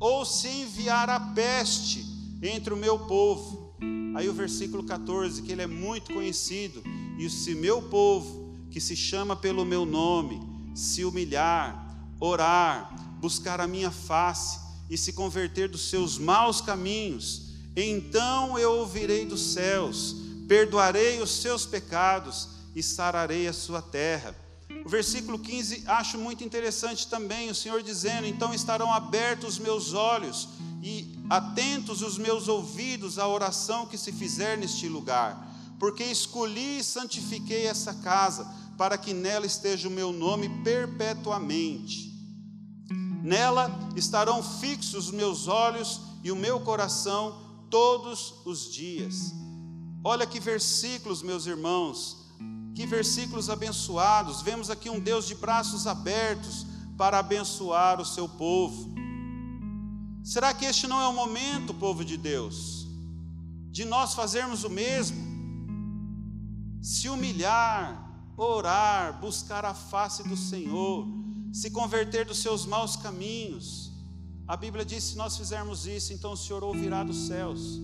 ou 0.00 0.24
se 0.24 0.48
enviar 0.48 1.10
a 1.10 1.20
peste 1.20 2.04
entre 2.42 2.72
o 2.72 2.76
meu 2.76 2.98
povo. 2.98 3.76
Aí 4.16 4.28
o 4.28 4.32
versículo 4.32 4.82
14, 4.82 5.42
que 5.42 5.52
ele 5.52 5.62
é 5.62 5.66
muito 5.66 6.12
conhecido, 6.12 6.82
e 7.18 7.28
se 7.28 7.54
meu 7.54 7.82
povo, 7.82 8.56
que 8.70 8.80
se 8.80 8.96
chama 8.96 9.36
pelo 9.36 9.64
meu 9.64 9.84
nome, 9.84 10.40
se 10.74 11.04
humilhar, 11.04 12.08
orar, 12.18 12.92
buscar 13.20 13.60
a 13.60 13.66
minha 13.66 13.90
face 13.90 14.58
e 14.88 14.96
se 14.96 15.12
converter 15.12 15.68
dos 15.68 15.90
seus 15.90 16.18
maus 16.18 16.60
caminhos, 16.60 17.50
então 17.76 18.58
eu 18.58 18.72
ouvirei 18.72 19.24
dos 19.26 19.52
céus, 19.52 20.16
perdoarei 20.48 21.20
os 21.20 21.30
seus 21.30 21.66
pecados 21.66 22.48
e 22.74 22.82
sararei 22.82 23.46
a 23.46 23.52
sua 23.52 23.82
terra. 23.82 24.34
O 24.84 24.88
versículo 24.88 25.38
15 25.38 25.84
acho 25.86 26.18
muito 26.18 26.44
interessante 26.44 27.06
também, 27.06 27.50
o 27.50 27.54
Senhor 27.54 27.82
dizendo: 27.82 28.26
Então 28.26 28.54
estarão 28.54 28.92
abertos 28.92 29.54
os 29.54 29.58
meus 29.58 29.92
olhos 29.92 30.48
e 30.82 31.18
atentos 31.28 32.02
os 32.02 32.16
meus 32.16 32.48
ouvidos 32.48 33.18
à 33.18 33.28
oração 33.28 33.86
que 33.86 33.98
se 33.98 34.12
fizer 34.12 34.56
neste 34.56 34.88
lugar, 34.88 35.48
porque 35.78 36.04
escolhi 36.04 36.78
e 36.78 36.84
santifiquei 36.84 37.66
essa 37.66 37.94
casa, 37.94 38.46
para 38.78 38.96
que 38.96 39.12
nela 39.12 39.44
esteja 39.44 39.88
o 39.88 39.90
meu 39.90 40.12
nome 40.12 40.48
perpetuamente. 40.64 42.10
Nela 43.22 43.70
estarão 43.94 44.42
fixos 44.42 45.06
os 45.06 45.10
meus 45.10 45.46
olhos 45.46 46.00
e 46.24 46.32
o 46.32 46.36
meu 46.36 46.60
coração 46.60 47.38
todos 47.68 48.34
os 48.46 48.72
dias. 48.72 49.34
Olha 50.02 50.26
que 50.26 50.40
versículos, 50.40 51.22
meus 51.22 51.46
irmãos, 51.46 52.19
que 52.80 52.86
versículos 52.86 53.50
abençoados. 53.50 54.40
Vemos 54.40 54.70
aqui 54.70 54.88
um 54.88 54.98
Deus 54.98 55.26
de 55.26 55.34
braços 55.34 55.86
abertos 55.86 56.66
para 56.96 57.18
abençoar 57.18 58.00
o 58.00 58.06
seu 58.06 58.26
povo. 58.26 58.94
Será 60.24 60.54
que 60.54 60.64
este 60.64 60.86
não 60.86 60.98
é 60.98 61.06
o 61.06 61.12
momento, 61.12 61.74
povo 61.74 62.02
de 62.02 62.16
Deus, 62.16 62.86
de 63.70 63.84
nós 63.84 64.14
fazermos 64.14 64.64
o 64.64 64.70
mesmo? 64.70 65.18
Se 66.80 67.10
humilhar, 67.10 68.32
orar, 68.34 69.20
buscar 69.20 69.66
a 69.66 69.74
face 69.74 70.26
do 70.26 70.36
Senhor, 70.36 71.06
se 71.52 71.70
converter 71.70 72.24
dos 72.24 72.38
seus 72.38 72.64
maus 72.64 72.96
caminhos. 72.96 73.92
A 74.48 74.56
Bíblia 74.56 74.86
diz: 74.86 75.04
se 75.04 75.16
nós 75.18 75.36
fizermos 75.36 75.86
isso, 75.86 76.14
então 76.14 76.32
o 76.32 76.36
Senhor 76.36 76.64
ouvirá 76.64 77.04
dos 77.04 77.26
céus, 77.26 77.78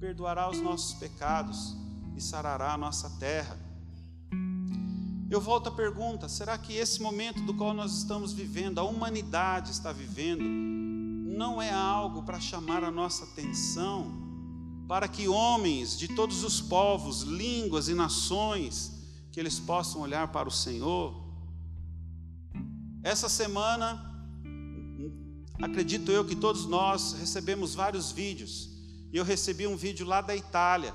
perdoará 0.00 0.48
os 0.48 0.58
nossos 0.58 0.94
pecados 0.94 1.76
e 2.16 2.20
sarará 2.22 2.72
a 2.72 2.78
nossa 2.78 3.10
terra. 3.18 3.61
Eu 5.32 5.40
volto 5.40 5.68
à 5.68 5.72
pergunta: 5.72 6.28
será 6.28 6.58
que 6.58 6.74
esse 6.74 7.00
momento 7.00 7.40
do 7.44 7.54
qual 7.54 7.72
nós 7.72 7.96
estamos 7.96 8.34
vivendo, 8.34 8.78
a 8.78 8.82
humanidade 8.82 9.70
está 9.70 9.90
vivendo, 9.90 10.44
não 10.44 11.60
é 11.60 11.72
algo 11.72 12.22
para 12.22 12.38
chamar 12.38 12.84
a 12.84 12.90
nossa 12.90 13.24
atenção, 13.24 14.12
para 14.86 15.08
que 15.08 15.28
homens 15.28 15.98
de 15.98 16.06
todos 16.08 16.44
os 16.44 16.60
povos, 16.60 17.22
línguas 17.22 17.88
e 17.88 17.94
nações, 17.94 18.92
que 19.32 19.40
eles 19.40 19.58
possam 19.58 20.02
olhar 20.02 20.28
para 20.28 20.46
o 20.46 20.52
Senhor? 20.52 21.14
Essa 23.02 23.30
semana, 23.30 24.14
acredito 25.62 26.12
eu 26.12 26.26
que 26.26 26.36
todos 26.36 26.66
nós 26.66 27.14
recebemos 27.14 27.74
vários 27.74 28.12
vídeos. 28.12 28.68
E 29.10 29.16
eu 29.16 29.24
recebi 29.24 29.66
um 29.66 29.76
vídeo 29.76 30.06
lá 30.06 30.20
da 30.20 30.36
Itália, 30.36 30.92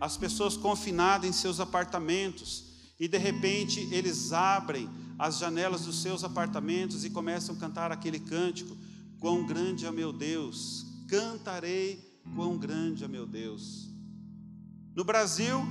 as 0.00 0.16
pessoas 0.16 0.56
confinadas 0.56 1.30
em 1.30 1.32
seus 1.32 1.60
apartamentos, 1.60 2.65
e 2.98 3.06
de 3.06 3.18
repente 3.18 3.88
eles 3.92 4.32
abrem 4.32 4.88
as 5.18 5.38
janelas 5.38 5.82
dos 5.82 6.02
seus 6.02 6.24
apartamentos 6.24 7.04
e 7.04 7.10
começam 7.10 7.54
a 7.54 7.58
cantar 7.58 7.92
aquele 7.92 8.18
cântico: 8.18 8.76
Quão 9.18 9.46
grande 9.46 9.86
é 9.86 9.90
meu 9.90 10.12
Deus, 10.12 10.86
cantarei 11.08 12.20
quão 12.34 12.56
grande 12.56 13.04
é 13.04 13.08
meu 13.08 13.26
Deus. 13.26 13.88
No 14.94 15.04
Brasil, 15.04 15.62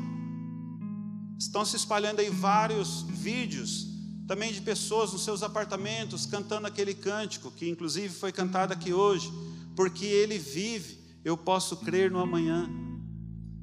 estão 1.37 1.65
se 1.65 1.75
espalhando 1.75 2.19
aí 2.19 2.29
vários 2.29 3.01
vídeos 3.01 3.87
também 4.27 4.51
de 4.51 4.61
pessoas 4.61 5.13
nos 5.13 5.23
seus 5.23 5.43
apartamentos 5.43 6.25
cantando 6.25 6.65
aquele 6.65 6.93
cântico, 6.93 7.51
que 7.51 7.69
inclusive 7.69 8.13
foi 8.13 8.31
cantado 8.31 8.73
aqui 8.73 8.91
hoje, 8.91 9.31
porque 9.75 10.05
ele 10.05 10.37
vive, 10.37 10.99
eu 11.23 11.37
posso 11.37 11.77
crer 11.77 12.09
no 12.09 12.19
amanhã, 12.19 12.67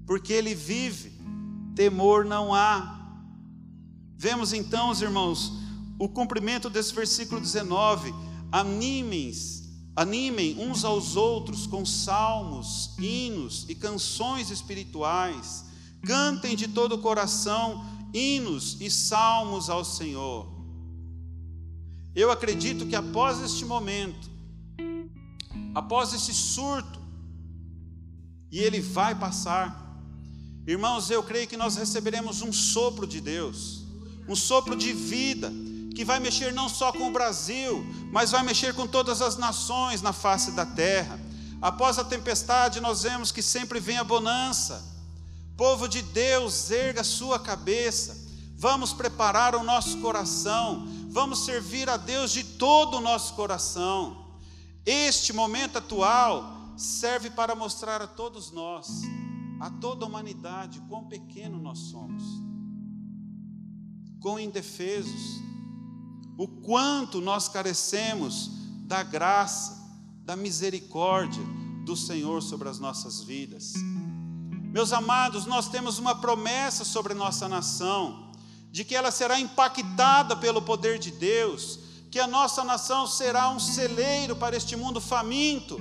porque 0.07 0.33
ele 0.33 0.55
vive, 0.55 1.13
temor 1.75 2.25
não 2.25 2.55
há. 2.55 3.02
Vemos 4.23 4.53
então, 4.53 4.91
os 4.91 5.03
irmãos, 5.03 5.53
o 5.99 6.09
cumprimento 6.09 6.71
desse 6.71 6.95
versículo 6.95 7.41
19: 7.41 8.15
animem, 8.53 9.33
animem 9.97 10.61
uns 10.61 10.85
aos 10.85 11.17
outros 11.17 11.67
com 11.67 11.85
salmos, 11.85 12.97
hinos 13.01 13.67
e 13.69 13.75
canções 13.75 14.49
espirituais, 14.49 15.65
cantem 16.07 16.55
de 16.55 16.69
todo 16.69 16.95
o 16.95 16.99
coração 16.99 17.85
hinos 18.15 18.81
e 18.81 18.89
salmos 18.89 19.69
ao 19.69 19.85
Senhor. 19.85 20.47
Eu 22.15 22.31
acredito 22.31 22.87
que 22.87 22.95
após 22.95 23.41
este 23.43 23.65
momento, 23.65 24.31
após 25.75 26.13
esse 26.13 26.33
surto, 26.33 27.01
e 28.53 28.61
ele 28.61 28.81
vai 28.81 29.17
passar, 29.17 30.01
irmãos, 30.65 31.11
eu 31.11 31.25
creio 31.25 31.49
que 31.49 31.57
nós 31.57 31.75
receberemos 31.75 32.41
um 32.41 32.53
sopro 32.53 33.05
de 33.05 33.21
Deus, 33.21 33.82
um 34.29 34.37
sopro 34.37 34.77
de 34.77 34.93
vida, 34.93 35.53
que 35.95 36.05
vai 36.05 36.21
mexer 36.21 36.53
não 36.53 36.69
só 36.69 36.93
com 36.93 37.09
o 37.09 37.13
Brasil, 37.13 37.85
mas 38.11 38.31
vai 38.31 38.43
mexer 38.43 38.75
com 38.75 38.87
todas 38.87 39.21
as 39.21 39.37
nações 39.37 40.01
na 40.01 40.13
face 40.13 40.53
da 40.53 40.65
terra. 40.65 41.21
Após 41.61 41.99
a 41.99 42.05
tempestade, 42.05 42.81
nós 42.81 43.03
vemos 43.03 43.31
que 43.31 43.43
sempre 43.43 43.79
vem 43.79 43.99
a 43.99 44.05
bonança. 44.05 44.83
Povo 45.57 45.89
de 45.89 46.03
Deus, 46.03 46.71
erga 46.71 47.05
sua 47.05 47.39
cabeça. 47.39 48.21
Vamos 48.57 48.93
preparar 48.93 49.55
o 49.55 49.63
nosso 49.63 49.99
coração 49.99 50.89
vamos 51.13 51.41
servir 51.45 51.91
a 51.91 51.99
Deus 51.99 52.33
de 52.33 52.43
todo 52.43 52.97
o 52.97 53.01
nosso 53.01 53.35
coração. 53.35 54.17
Este 54.85 55.31
momento 55.31 55.77
atual 55.77 56.73
serve 56.75 57.29
para 57.29 57.55
mostrar 57.55 58.01
a 58.01 58.07
todos 58.07 58.51
nós, 58.51 59.03
a 59.61 59.69
toda 59.69 60.07
a 60.07 60.09
humanidade, 60.09 60.81
quão 60.89 61.05
pequeno 61.05 61.59
nós 61.59 61.79
somos, 61.79 62.23
quão 64.23 64.39
indefesos, 64.39 65.43
o 66.39 66.47
quanto 66.47 67.21
nós 67.21 67.49
carecemos 67.49 68.51
da 68.87 69.03
graça, 69.03 69.83
da 70.25 70.37
misericórdia 70.37 71.43
do 71.85 71.97
Senhor 71.97 72.41
sobre 72.41 72.69
as 72.69 72.79
nossas 72.79 73.21
vidas. 73.21 73.75
Meus 74.73 74.93
amados, 74.93 75.45
nós 75.45 75.69
temos 75.69 75.99
uma 75.99 76.15
promessa 76.15 76.85
sobre 76.85 77.13
nossa 77.13 77.49
nação 77.49 78.31
de 78.71 78.85
que 78.85 78.95
ela 78.95 79.11
será 79.11 79.39
impactada 79.39 80.35
pelo 80.37 80.63
poder 80.63 80.99
de 80.99 81.11
Deus, 81.11 81.81
que 82.11 82.19
a 82.19 82.27
nossa 82.27 82.65
nação 82.65 83.07
será 83.07 83.51
um 83.51 83.59
celeiro 83.59 84.37
para 84.37 84.57
este 84.57 84.77
mundo 84.77 85.01
faminto. 85.01 85.79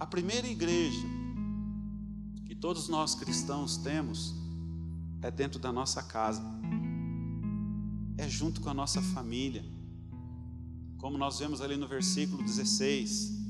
A 0.00 0.06
primeira 0.06 0.48
igreja 0.48 1.06
que 2.46 2.56
todos 2.56 2.88
nós 2.88 3.14
cristãos 3.14 3.76
temos 3.76 4.41
é 5.22 5.30
dentro 5.30 5.58
da 5.58 5.72
nossa 5.72 6.02
casa, 6.02 6.42
é 8.18 8.28
junto 8.28 8.60
com 8.60 8.68
a 8.68 8.74
nossa 8.74 9.00
família, 9.00 9.64
como 10.98 11.16
nós 11.16 11.38
vemos 11.38 11.60
ali 11.60 11.76
no 11.76 11.86
versículo 11.86 12.42
16. 12.42 13.40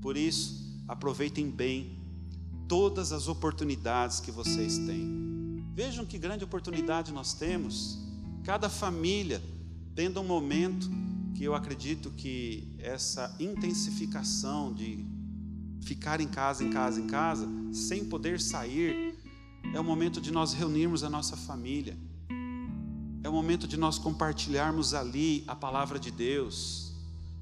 Por 0.00 0.16
isso, 0.16 0.82
aproveitem 0.88 1.50
bem 1.50 1.98
todas 2.66 3.12
as 3.12 3.28
oportunidades 3.28 4.20
que 4.20 4.30
vocês 4.30 4.78
têm. 4.78 5.64
Vejam 5.74 6.04
que 6.04 6.18
grande 6.18 6.44
oportunidade 6.44 7.12
nós 7.12 7.34
temos. 7.34 7.98
Cada 8.44 8.68
família 8.68 9.42
tendo 9.94 10.20
um 10.20 10.24
momento 10.24 10.90
que 11.34 11.44
eu 11.44 11.54
acredito 11.54 12.10
que 12.10 12.74
essa 12.78 13.34
intensificação 13.38 14.72
de 14.72 15.04
ficar 15.80 16.20
em 16.20 16.28
casa, 16.28 16.62
em 16.62 16.70
casa, 16.70 17.00
em 17.00 17.06
casa, 17.06 17.48
sem 17.72 18.04
poder 18.04 18.40
sair, 18.40 19.09
é 19.72 19.78
o 19.78 19.84
momento 19.84 20.20
de 20.20 20.30
nós 20.30 20.52
reunirmos 20.52 21.04
a 21.04 21.10
nossa 21.10 21.36
família. 21.36 21.96
É 23.22 23.28
o 23.28 23.32
momento 23.32 23.68
de 23.68 23.76
nós 23.76 23.98
compartilharmos 23.98 24.94
ali 24.94 25.44
a 25.46 25.54
palavra 25.54 25.98
de 25.98 26.10
Deus, 26.10 26.92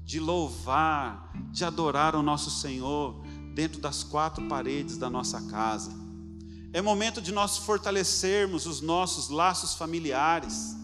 de 0.03 0.19
louvar, 0.19 1.31
de 1.51 1.63
adorar 1.63 2.15
o 2.15 2.21
nosso 2.21 2.51
Senhor 2.51 3.23
dentro 3.53 3.79
das 3.79 4.03
quatro 4.03 4.47
paredes 4.47 4.97
da 4.97 5.09
nossa 5.09 5.41
casa. 5.43 5.91
É 6.71 6.81
momento 6.81 7.21
de 7.21 7.31
nós 7.31 7.57
fortalecermos 7.57 8.65
os 8.67 8.79
nossos 8.81 9.29
laços 9.29 9.73
familiares. 9.73 10.75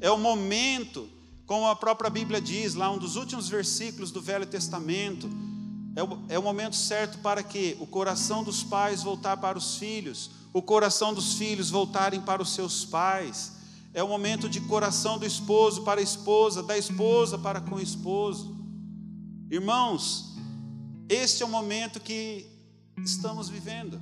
É 0.00 0.10
o 0.10 0.18
momento, 0.18 1.08
como 1.46 1.68
a 1.68 1.76
própria 1.76 2.10
Bíblia 2.10 2.40
diz, 2.40 2.74
lá 2.74 2.90
um 2.90 2.98
dos 2.98 3.14
últimos 3.16 3.48
versículos 3.48 4.10
do 4.10 4.20
Velho 4.20 4.46
Testamento, 4.46 5.30
é 5.94 6.02
o, 6.02 6.18
é 6.28 6.38
o 6.38 6.42
momento 6.42 6.74
certo 6.74 7.18
para 7.18 7.42
que 7.42 7.76
o 7.78 7.86
coração 7.86 8.42
dos 8.42 8.62
pais 8.62 9.02
voltar 9.02 9.36
para 9.36 9.58
os 9.58 9.76
filhos, 9.76 10.30
o 10.52 10.62
coração 10.62 11.14
dos 11.14 11.34
filhos 11.34 11.70
voltarem 11.70 12.20
para 12.20 12.42
os 12.42 12.54
seus 12.54 12.84
pais. 12.84 13.52
É 13.92 14.02
o 14.02 14.08
momento 14.08 14.48
de 14.48 14.60
coração 14.60 15.18
do 15.18 15.26
esposo 15.26 15.82
para 15.82 16.00
a 16.00 16.02
esposa, 16.02 16.62
da 16.62 16.78
esposa 16.78 17.38
para 17.38 17.60
com 17.60 17.76
o 17.76 17.80
esposo. 17.80 18.56
Irmãos, 19.50 20.36
este 21.08 21.42
é 21.42 21.46
o 21.46 21.48
momento 21.48 21.98
que 22.00 22.46
estamos 23.04 23.48
vivendo. 23.48 24.00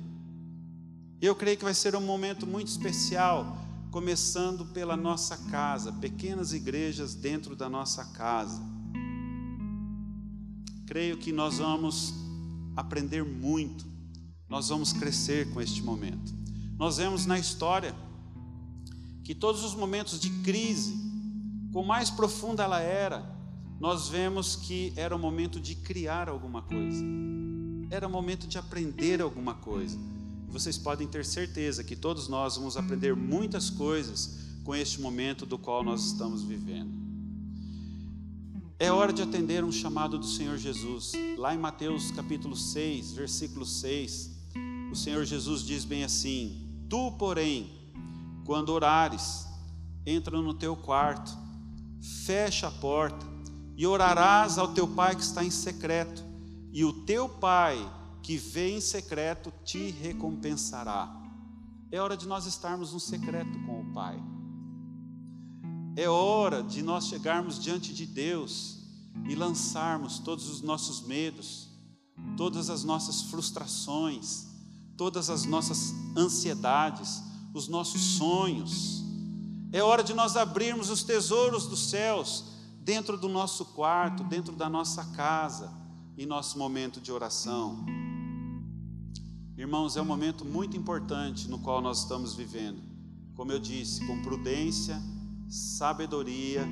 Eu 1.21 1.35
creio 1.35 1.57
que 1.57 1.63
vai 1.63 1.73
ser 1.73 1.95
um 1.95 2.01
momento 2.01 2.45
muito 2.45 2.67
especial, 2.67 3.57
começando 3.91 4.65
pela 4.67 4.95
nossa 4.95 5.35
casa, 5.49 5.91
pequenas 5.91 6.53
igrejas 6.53 7.15
dentro 7.15 7.55
da 7.55 7.67
nossa 7.67 8.05
casa. 8.13 8.61
Creio 10.85 11.17
que 11.17 11.31
nós 11.31 11.57
vamos 11.57 12.13
aprender 12.75 13.25
muito, 13.25 13.85
nós 14.49 14.69
vamos 14.69 14.91
crescer 14.91 15.51
com 15.51 15.61
este 15.61 15.81
momento. 15.83 16.33
Nós 16.77 16.97
vemos 16.97 17.25
na 17.25 17.37
história 17.37 17.95
que 19.23 19.35
todos 19.35 19.63
os 19.63 19.75
momentos 19.75 20.19
de 20.19 20.29
crise, 20.41 20.97
com 21.71 21.83
mais 21.83 22.09
profunda 22.09 22.63
ela 22.63 22.79
era, 22.79 23.37
nós 23.79 24.09
vemos 24.09 24.55
que 24.55 24.91
era 24.95 25.15
o 25.15 25.19
momento 25.19 25.59
de 25.59 25.75
criar 25.75 26.27
alguma 26.27 26.63
coisa, 26.63 27.03
era 27.91 28.07
o 28.07 28.09
momento 28.09 28.47
de 28.47 28.57
aprender 28.57 29.21
alguma 29.21 29.53
coisa. 29.53 29.97
Vocês 30.47 30.77
podem 30.77 31.07
ter 31.07 31.23
certeza 31.23 31.83
que 31.83 31.95
todos 31.95 32.27
nós 32.27 32.57
vamos 32.57 32.75
aprender 32.75 33.15
muitas 33.15 33.69
coisas 33.69 34.39
com 34.63 34.73
este 34.73 34.99
momento 34.99 35.45
do 35.45 35.59
qual 35.59 35.83
nós 35.83 36.05
estamos 36.05 36.41
vivendo. 36.41 36.91
É 38.79 38.91
hora 38.91 39.13
de 39.13 39.21
atender 39.21 39.63
um 39.63 39.71
chamado 39.71 40.17
do 40.17 40.25
Senhor 40.25 40.57
Jesus. 40.57 41.11
Lá 41.37 41.53
em 41.53 41.57
Mateus 41.57 42.11
capítulo 42.11 42.55
6, 42.55 43.11
versículo 43.11 43.65
6, 43.65 44.38
o 44.91 44.95
Senhor 44.95 45.25
Jesus 45.25 45.63
diz 45.63 45.85
bem 45.85 46.03
assim: 46.03 46.85
Tu, 46.89 47.11
porém, 47.13 47.69
quando 48.45 48.69
orares, 48.69 49.47
entra 50.05 50.41
no 50.41 50.53
teu 50.53 50.75
quarto, 50.75 51.31
fecha 52.25 52.67
a 52.67 52.71
porta 52.71 53.25
e 53.75 53.85
orarás 53.85 54.57
ao 54.57 54.73
teu 54.73 54.87
pai 54.87 55.15
que 55.15 55.23
está 55.23 55.43
em 55.43 55.51
secreto, 55.51 56.23
e 56.71 56.83
o 56.83 57.05
teu 57.05 57.29
pai 57.29 57.77
que 58.21 58.37
vê 58.37 58.71
em 58.71 58.81
secreto 58.81 59.51
te 59.63 59.89
recompensará. 59.89 61.19
É 61.91 61.99
hora 61.99 62.15
de 62.15 62.27
nós 62.27 62.45
estarmos 62.45 62.93
no 62.93 62.99
secreto 62.99 63.57
com 63.65 63.81
o 63.81 63.93
Pai. 63.93 64.21
É 65.95 66.07
hora 66.07 66.61
de 66.61 66.83
nós 66.83 67.07
chegarmos 67.07 67.59
diante 67.59 67.93
de 67.93 68.05
Deus 68.05 68.83
e 69.27 69.33
lançarmos 69.33 70.19
todos 70.19 70.47
os 70.47 70.61
nossos 70.61 71.01
medos, 71.01 71.67
todas 72.37 72.69
as 72.69 72.83
nossas 72.83 73.23
frustrações, 73.23 74.48
todas 74.99 75.29
as 75.29 75.45
nossas 75.45 75.95
ansiedades, 76.13 77.23
os 77.53 77.69
nossos 77.69 78.01
sonhos. 78.01 79.01
É 79.71 79.81
hora 79.81 80.03
de 80.03 80.13
nós 80.13 80.35
abrirmos 80.35 80.89
os 80.89 81.03
tesouros 81.03 81.67
dos 81.67 81.89
céus 81.89 82.43
dentro 82.81 83.17
do 83.17 83.29
nosso 83.29 83.63
quarto, 83.63 84.25
dentro 84.25 84.53
da 84.53 84.67
nossa 84.67 85.05
casa, 85.15 85.71
em 86.17 86.25
nosso 86.25 86.59
momento 86.59 86.99
de 86.99 87.13
oração. 87.13 87.85
Irmãos, 89.57 89.95
é 89.95 90.01
um 90.01 90.05
momento 90.05 90.43
muito 90.43 90.75
importante 90.75 91.47
no 91.47 91.59
qual 91.59 91.81
nós 91.81 91.99
estamos 91.99 92.35
vivendo. 92.35 92.81
Como 93.37 93.53
eu 93.53 93.59
disse, 93.59 94.05
com 94.05 94.21
prudência, 94.21 95.01
sabedoria 95.47 96.67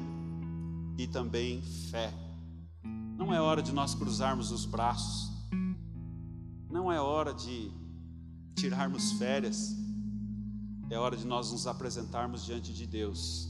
e 0.97 1.07
também 1.07 1.61
fé. 1.89 2.13
Não 3.15 3.33
é 3.33 3.39
hora 3.39 3.61
de 3.61 3.71
nós 3.71 3.95
cruzarmos 3.95 4.51
os 4.51 4.65
braços. 4.65 5.31
Não 6.69 6.91
é 6.91 6.99
hora 6.99 7.33
de 7.33 7.86
tirarmos 8.57 9.11
férias. 9.13 9.77
É 10.89 10.97
hora 10.97 11.15
de 11.15 11.27
nós 11.27 11.51
nos 11.51 11.67
apresentarmos 11.67 12.43
diante 12.43 12.73
de 12.73 12.87
Deus, 12.87 13.47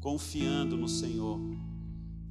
confiando 0.00 0.78
no 0.78 0.88
Senhor. 0.88 1.38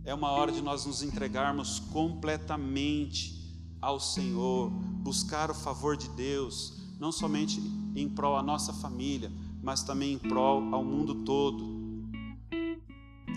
É 0.04 0.13
uma 0.13 0.32
hora 0.32 0.52
de 0.52 0.62
nós 0.62 0.88
nos 0.88 1.04
entregarmos 1.04 1.80
completamente 1.80 3.39
ao 3.80 4.00
Senhor, 4.00 4.71
buscar 5.04 5.52
o 5.52 5.54
favor 5.54 5.95
de 5.95 6.10
Deus, 6.10 6.82
não 7.00 7.12
somente 7.12 7.62
em 7.95 8.10
prol 8.10 8.36
à 8.36 8.41
nossa 8.41 8.74
família, 8.74 9.32
mas 9.62 9.84
também 9.84 10.13
em 10.13 10.17
prol 10.17 10.74
ao 10.74 10.84
mundo 10.84 11.24
todo. 11.24 11.80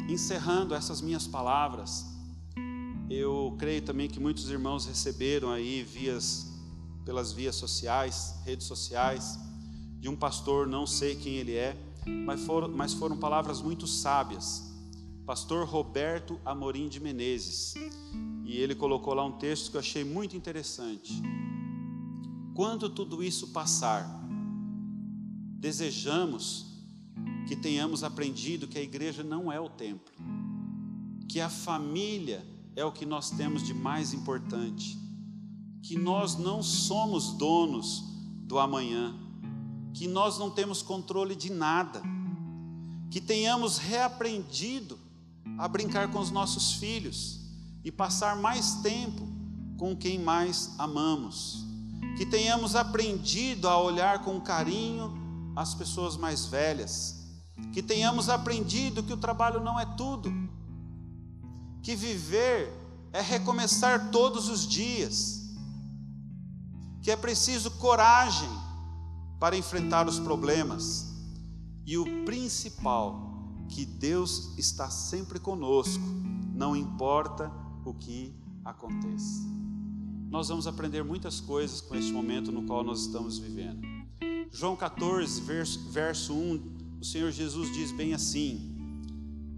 Encerrando 0.08 0.74
essas 0.74 1.02
minhas 1.02 1.26
palavras, 1.26 2.06
eu 3.10 3.54
creio 3.58 3.82
também 3.82 4.08
que 4.08 4.18
muitos 4.18 4.48
irmãos 4.48 4.86
receberam 4.86 5.50
aí 5.50 5.82
vias 5.82 6.53
pelas 7.04 7.32
vias 7.32 7.56
sociais, 7.56 8.34
redes 8.44 8.66
sociais, 8.66 9.38
de 9.98 10.08
um 10.08 10.16
pastor, 10.16 10.66
não 10.66 10.86
sei 10.86 11.14
quem 11.14 11.34
ele 11.34 11.54
é, 11.54 11.76
mas 12.26 12.42
foram, 12.44 12.68
mas 12.68 12.92
foram 12.92 13.16
palavras 13.16 13.62
muito 13.62 13.86
sábias. 13.86 14.62
Pastor 15.24 15.66
Roberto 15.66 16.38
Amorim 16.44 16.88
de 16.88 17.00
Menezes. 17.00 17.74
E 18.44 18.58
ele 18.58 18.74
colocou 18.74 19.14
lá 19.14 19.24
um 19.24 19.32
texto 19.32 19.70
que 19.70 19.76
eu 19.76 19.80
achei 19.80 20.04
muito 20.04 20.36
interessante. 20.36 21.22
Quando 22.54 22.90
tudo 22.90 23.24
isso 23.24 23.48
passar, 23.48 24.06
desejamos 25.58 26.66
que 27.48 27.56
tenhamos 27.56 28.04
aprendido 28.04 28.68
que 28.68 28.78
a 28.78 28.82
igreja 28.82 29.24
não 29.24 29.50
é 29.50 29.58
o 29.58 29.68
templo, 29.68 30.12
que 31.26 31.40
a 31.40 31.48
família 31.48 32.44
é 32.76 32.84
o 32.84 32.92
que 32.92 33.06
nós 33.06 33.30
temos 33.30 33.62
de 33.62 33.72
mais 33.72 34.12
importante, 34.12 34.98
que 35.84 35.98
nós 35.98 36.36
não 36.36 36.62
somos 36.62 37.34
donos 37.34 38.04
do 38.46 38.58
amanhã, 38.58 39.14
que 39.92 40.08
nós 40.08 40.38
não 40.38 40.50
temos 40.50 40.80
controle 40.80 41.36
de 41.36 41.52
nada, 41.52 42.02
que 43.10 43.20
tenhamos 43.20 43.76
reaprendido 43.76 44.98
a 45.58 45.68
brincar 45.68 46.10
com 46.10 46.18
os 46.18 46.30
nossos 46.30 46.72
filhos 46.72 47.38
e 47.84 47.92
passar 47.92 48.34
mais 48.34 48.76
tempo 48.76 49.28
com 49.76 49.94
quem 49.94 50.18
mais 50.18 50.74
amamos. 50.78 51.66
Que 52.16 52.24
tenhamos 52.24 52.74
aprendido 52.74 53.68
a 53.68 53.78
olhar 53.78 54.24
com 54.24 54.40
carinho 54.40 55.12
as 55.54 55.74
pessoas 55.74 56.16
mais 56.16 56.46
velhas. 56.46 57.26
Que 57.74 57.82
tenhamos 57.82 58.30
aprendido 58.30 59.02
que 59.02 59.12
o 59.12 59.18
trabalho 59.18 59.60
não 59.60 59.78
é 59.78 59.84
tudo. 59.84 60.32
Que 61.82 61.94
viver 61.94 62.72
é 63.12 63.20
recomeçar 63.20 64.10
todos 64.10 64.48
os 64.48 64.66
dias. 64.66 65.43
Que 67.04 67.12
é 67.12 67.16
preciso 67.16 67.70
coragem 67.72 68.48
para 69.38 69.56
enfrentar 69.56 70.08
os 70.08 70.18
problemas. 70.18 71.12
E 71.84 71.98
o 71.98 72.24
principal, 72.24 73.44
que 73.68 73.84
Deus 73.84 74.56
está 74.56 74.88
sempre 74.88 75.38
conosco, 75.38 76.02
não 76.54 76.74
importa 76.74 77.52
o 77.84 77.92
que 77.92 78.34
aconteça. 78.64 79.42
Nós 80.30 80.48
vamos 80.48 80.66
aprender 80.66 81.04
muitas 81.04 81.40
coisas 81.40 81.82
com 81.82 81.94
este 81.94 82.10
momento 82.10 82.50
no 82.50 82.62
qual 82.62 82.82
nós 82.82 83.02
estamos 83.02 83.38
vivendo. 83.38 83.86
João 84.50 84.74
14, 84.74 85.42
verso, 85.42 85.78
verso 85.90 86.32
1, 86.32 86.98
o 87.02 87.04
Senhor 87.04 87.30
Jesus 87.30 87.70
diz 87.70 87.92
bem 87.92 88.14
assim: 88.14 88.74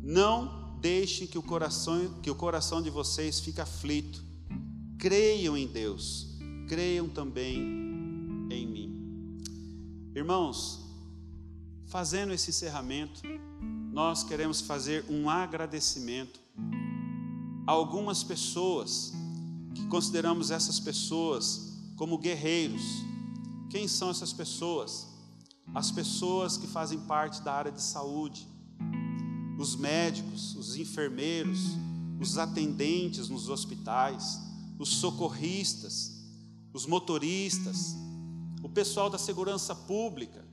Não 0.03 0.77
deixem 0.81 1.29
que 1.29 1.39
o 1.39 1.43
coração, 1.43 2.21
que 2.21 2.31
o 2.31 2.35
coração 2.35 2.83
de 2.83 2.91
vocês 2.91 3.39
fique 3.39 3.61
aflito. 3.61 4.21
Creiam 4.99 5.57
em 5.57 5.69
Deus, 5.69 6.26
creiam 6.67 7.09
também 7.09 7.59
em 8.51 8.67
mim. 8.67 9.41
Irmãos, 10.15 10.81
fazendo 11.87 12.33
esse 12.33 12.51
encerramento, 12.51 13.23
nós 13.93 14.25
queremos 14.25 14.61
fazer 14.61 15.05
um 15.09 15.31
agradecimento 15.31 16.41
algumas 17.67 18.23
pessoas 18.23 19.13
que 19.75 19.87
consideramos 19.89 20.51
essas 20.51 20.79
pessoas 20.79 21.77
como 21.97 22.17
guerreiros. 22.19 22.83
Quem 23.69 23.89
são 23.89 24.11
essas 24.11 24.33
pessoas? 24.33 25.09
As 25.75 25.91
pessoas 25.91 26.57
que 26.57 26.67
fazem 26.67 26.99
parte 27.01 27.43
da 27.43 27.53
área 27.53 27.73
de 27.73 27.83
saúde, 27.83 28.47
os 29.59 29.75
médicos, 29.75 30.55
os 30.55 30.77
enfermeiros, 30.77 31.59
os 32.21 32.39
atendentes 32.39 33.29
nos 33.29 33.49
hospitais, 33.49 34.41
os 34.79 34.91
socorristas, 34.91 36.16
os 36.77 36.85
motoristas, 36.85 37.97
o 38.63 38.69
pessoal 38.69 39.09
da 39.09 39.17
segurança 39.17 39.75
pública, 39.75 40.45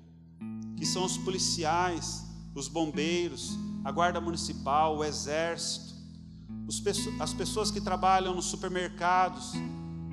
que 0.78 0.86
são 0.86 1.04
os 1.04 1.18
policiais, 1.18 2.24
os 2.56 2.70
bombeiros, 2.70 3.58
a 3.84 3.92
guarda 3.92 4.22
municipal, 4.22 4.98
o 4.98 5.04
exército, 5.04 5.94
as 7.20 7.34
pessoas 7.34 7.70
que 7.70 7.82
trabalham 7.82 8.34
nos 8.34 8.46
supermercados, 8.46 9.52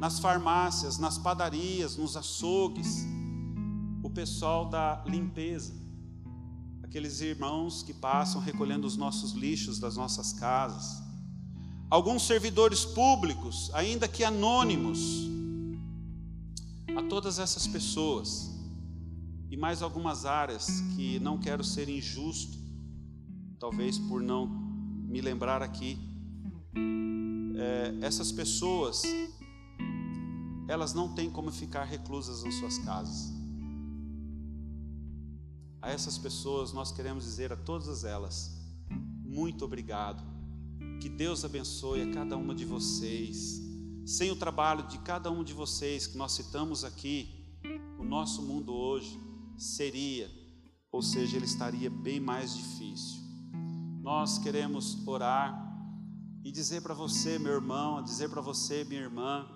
nas 0.00 0.18
farmácias, 0.18 0.98
nas 0.98 1.16
padarias, 1.16 1.96
nos 1.96 2.16
açougues, 2.16 3.06
o 4.02 4.10
pessoal 4.10 4.68
da 4.68 5.04
limpeza, 5.06 5.72
aqueles 6.82 7.20
irmãos 7.20 7.84
que 7.84 7.94
passam 7.94 8.40
recolhendo 8.40 8.84
os 8.84 8.96
nossos 8.96 9.30
lixos 9.30 9.78
das 9.78 9.96
nossas 9.96 10.32
casas, 10.32 11.00
alguns 11.88 12.26
servidores 12.26 12.84
públicos, 12.84 13.70
ainda 13.74 14.08
que 14.08 14.24
anônimos, 14.24 15.30
a 16.96 17.02
todas 17.08 17.38
essas 17.38 17.66
pessoas, 17.66 18.50
e 19.50 19.56
mais 19.56 19.82
algumas 19.82 20.24
áreas 20.24 20.68
que 20.94 21.18
não 21.18 21.38
quero 21.38 21.64
ser 21.64 21.88
injusto, 21.88 22.56
talvez 23.58 23.98
por 23.98 24.22
não 24.22 24.46
me 24.46 25.20
lembrar 25.20 25.62
aqui. 25.62 25.98
É, 27.56 28.06
essas 28.06 28.32
pessoas, 28.32 29.02
elas 30.68 30.94
não 30.94 31.14
têm 31.14 31.28
como 31.28 31.50
ficar 31.50 31.84
reclusas 31.84 32.44
nas 32.44 32.54
suas 32.54 32.78
casas. 32.78 33.32
A 35.82 35.90
essas 35.90 36.16
pessoas 36.16 36.72
nós 36.72 36.92
queremos 36.92 37.24
dizer 37.24 37.52
a 37.52 37.56
todas 37.56 38.04
elas: 38.04 38.56
muito 39.24 39.64
obrigado. 39.64 40.22
Que 41.00 41.08
Deus 41.08 41.44
abençoe 41.44 42.02
a 42.02 42.12
cada 42.12 42.36
uma 42.36 42.54
de 42.54 42.64
vocês. 42.64 43.69
Sem 44.04 44.30
o 44.30 44.36
trabalho 44.36 44.86
de 44.88 44.98
cada 44.98 45.30
um 45.30 45.44
de 45.44 45.52
vocês 45.52 46.06
que 46.06 46.16
nós 46.16 46.32
citamos 46.32 46.84
aqui, 46.84 47.40
o 47.98 48.04
nosso 48.04 48.42
mundo 48.42 48.72
hoje 48.72 49.18
seria, 49.56 50.30
ou 50.90 51.02
seja, 51.02 51.36
ele 51.36 51.44
estaria 51.44 51.90
bem 51.90 52.18
mais 52.18 52.54
difícil. 52.56 53.20
Nós 54.00 54.38
queremos 54.38 55.06
orar 55.06 55.68
e 56.42 56.50
dizer 56.50 56.80
para 56.80 56.94
você, 56.94 57.38
meu 57.38 57.52
irmão, 57.52 58.02
dizer 58.02 58.30
para 58.30 58.40
você, 58.40 58.82
minha 58.84 59.02
irmã, 59.02 59.46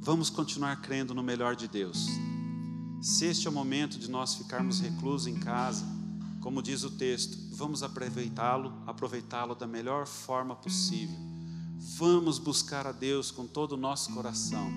vamos 0.00 0.28
continuar 0.28 0.80
crendo 0.82 1.14
no 1.14 1.22
melhor 1.22 1.54
de 1.54 1.68
Deus. 1.68 2.08
Se 3.00 3.26
este 3.26 3.46
é 3.46 3.50
o 3.50 3.52
momento 3.52 3.98
de 3.98 4.10
nós 4.10 4.34
ficarmos 4.34 4.80
reclusos 4.80 5.26
em 5.26 5.38
casa, 5.38 5.84
como 6.40 6.62
diz 6.62 6.82
o 6.82 6.90
texto, 6.90 7.38
vamos 7.54 7.82
aproveitá-lo, 7.82 8.82
aproveitá-lo 8.86 9.54
da 9.54 9.66
melhor 9.66 10.06
forma 10.06 10.56
possível. 10.56 11.33
Vamos 11.96 12.38
buscar 12.38 12.86
a 12.86 12.92
Deus 12.92 13.30
com 13.30 13.46
todo 13.46 13.72
o 13.72 13.76
nosso 13.76 14.12
coração. 14.12 14.70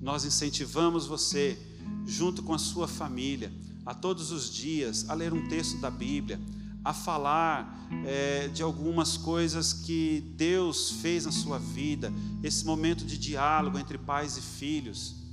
Nós 0.00 0.24
incentivamos 0.24 1.06
você, 1.06 1.58
junto 2.06 2.42
com 2.42 2.54
a 2.54 2.58
sua 2.58 2.86
família, 2.86 3.52
a 3.84 3.94
todos 3.94 4.30
os 4.30 4.52
dias, 4.52 5.08
a 5.08 5.14
ler 5.14 5.32
um 5.32 5.48
texto 5.48 5.78
da 5.78 5.90
Bíblia, 5.90 6.40
a 6.84 6.92
falar 6.92 7.88
é, 8.04 8.48
de 8.48 8.62
algumas 8.62 9.16
coisas 9.16 9.72
que 9.72 10.34
Deus 10.36 10.90
fez 10.90 11.24
na 11.24 11.32
sua 11.32 11.58
vida, 11.58 12.12
esse 12.42 12.64
momento 12.64 13.04
de 13.04 13.16
diálogo 13.16 13.78
entre 13.78 13.98
pais 13.98 14.36
e 14.36 14.40
filhos 14.40 15.24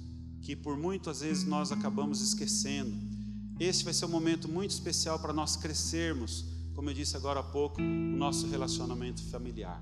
que 0.41 0.55
por 0.55 0.75
muitas 0.75 1.21
vezes 1.21 1.45
nós 1.45 1.71
acabamos 1.71 2.21
esquecendo. 2.21 2.93
Esse 3.59 3.83
vai 3.83 3.93
ser 3.93 4.05
um 4.05 4.09
momento 4.09 4.49
muito 4.49 4.71
especial 4.71 5.19
para 5.19 5.31
nós 5.31 5.55
crescermos, 5.55 6.45
como 6.73 6.89
eu 6.89 6.93
disse 6.93 7.15
agora 7.15 7.39
há 7.39 7.43
pouco, 7.43 7.81
o 7.81 8.17
nosso 8.17 8.47
relacionamento 8.47 9.23
familiar. 9.25 9.81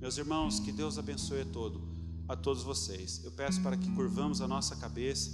Meus 0.00 0.18
irmãos, 0.18 0.60
que 0.60 0.72
Deus 0.72 0.98
abençoe 0.98 1.42
a 1.42 1.44
todo, 1.44 1.80
a 2.28 2.36
todos 2.36 2.62
vocês. 2.62 3.22
Eu 3.24 3.32
peço 3.32 3.62
para 3.62 3.76
que 3.76 3.90
curvamos 3.92 4.40
a 4.40 4.48
nossa 4.48 4.76
cabeça, 4.76 5.30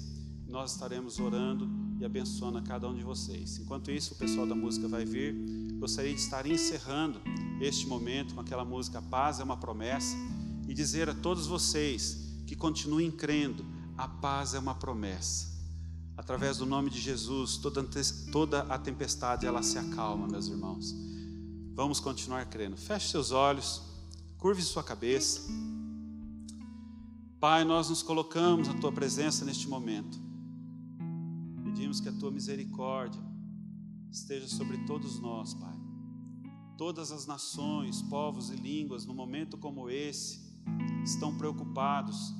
nós 0.46 0.72
estaremos 0.72 1.18
orando 1.18 1.68
e 1.98 2.04
abençoando 2.04 2.58
a 2.58 2.62
cada 2.62 2.88
um 2.88 2.94
de 2.94 3.02
vocês. 3.02 3.58
Enquanto 3.58 3.90
isso, 3.90 4.14
o 4.14 4.16
pessoal 4.16 4.46
da 4.46 4.54
música 4.54 4.88
vai 4.88 5.04
vir. 5.04 5.34
Gostaria 5.78 6.12
de 6.12 6.20
estar 6.20 6.46
encerrando 6.46 7.20
este 7.60 7.86
momento 7.86 8.34
com 8.34 8.40
aquela 8.40 8.64
música 8.64 9.02
Paz 9.02 9.40
é 9.40 9.44
uma 9.44 9.56
promessa 9.56 10.16
e 10.68 10.74
dizer 10.74 11.08
a 11.08 11.14
todos 11.14 11.46
vocês 11.46 12.30
que 12.46 12.56
continuem 12.56 13.10
crendo 13.10 13.64
a 13.96 14.08
paz 14.08 14.54
é 14.54 14.58
uma 14.58 14.74
promessa. 14.74 15.49
Através 16.20 16.58
do 16.58 16.66
nome 16.66 16.90
de 16.90 17.00
Jesus, 17.00 17.56
toda, 17.56 17.82
toda 18.30 18.60
a 18.64 18.78
tempestade 18.78 19.46
ela 19.46 19.62
se 19.62 19.78
acalma, 19.78 20.28
meus 20.28 20.48
irmãos. 20.48 20.94
Vamos 21.74 21.98
continuar 21.98 22.44
crendo. 22.44 22.76
Feche 22.76 23.08
seus 23.08 23.30
olhos, 23.30 23.80
curve 24.36 24.60
sua 24.60 24.84
cabeça. 24.84 25.50
Pai, 27.40 27.64
nós 27.64 27.88
nos 27.88 28.02
colocamos 28.02 28.68
na 28.68 28.74
tua 28.74 28.92
presença 28.92 29.46
neste 29.46 29.66
momento. 29.66 30.20
Pedimos 31.64 32.00
que 32.00 32.10
a 32.10 32.12
tua 32.12 32.30
misericórdia 32.30 33.22
esteja 34.12 34.46
sobre 34.46 34.76
todos 34.84 35.18
nós, 35.20 35.54
Pai. 35.54 35.80
Todas 36.76 37.12
as 37.12 37.26
nações, 37.26 38.02
povos 38.02 38.50
e 38.50 38.56
línguas, 38.56 39.06
no 39.06 39.14
momento 39.14 39.56
como 39.56 39.88
esse, 39.88 40.38
estão 41.02 41.34
preocupados 41.38 42.34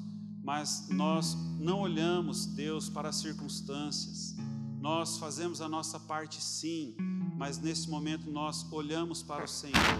mas 0.53 0.89
nós 0.89 1.37
não 1.61 1.79
olhamos, 1.79 2.45
Deus, 2.45 2.89
para 2.89 3.11
as 3.11 3.17
circunstâncias. 3.19 4.35
Nós 4.81 5.17
fazemos 5.17 5.61
a 5.61 5.69
nossa 5.69 6.01
parte 6.01 6.43
sim, 6.43 6.97
mas 7.37 7.57
nesse 7.59 7.89
momento 7.89 8.29
nós 8.29 8.67
olhamos 8.73 9.23
para 9.23 9.45
o 9.45 9.47
Senhor, 9.47 9.99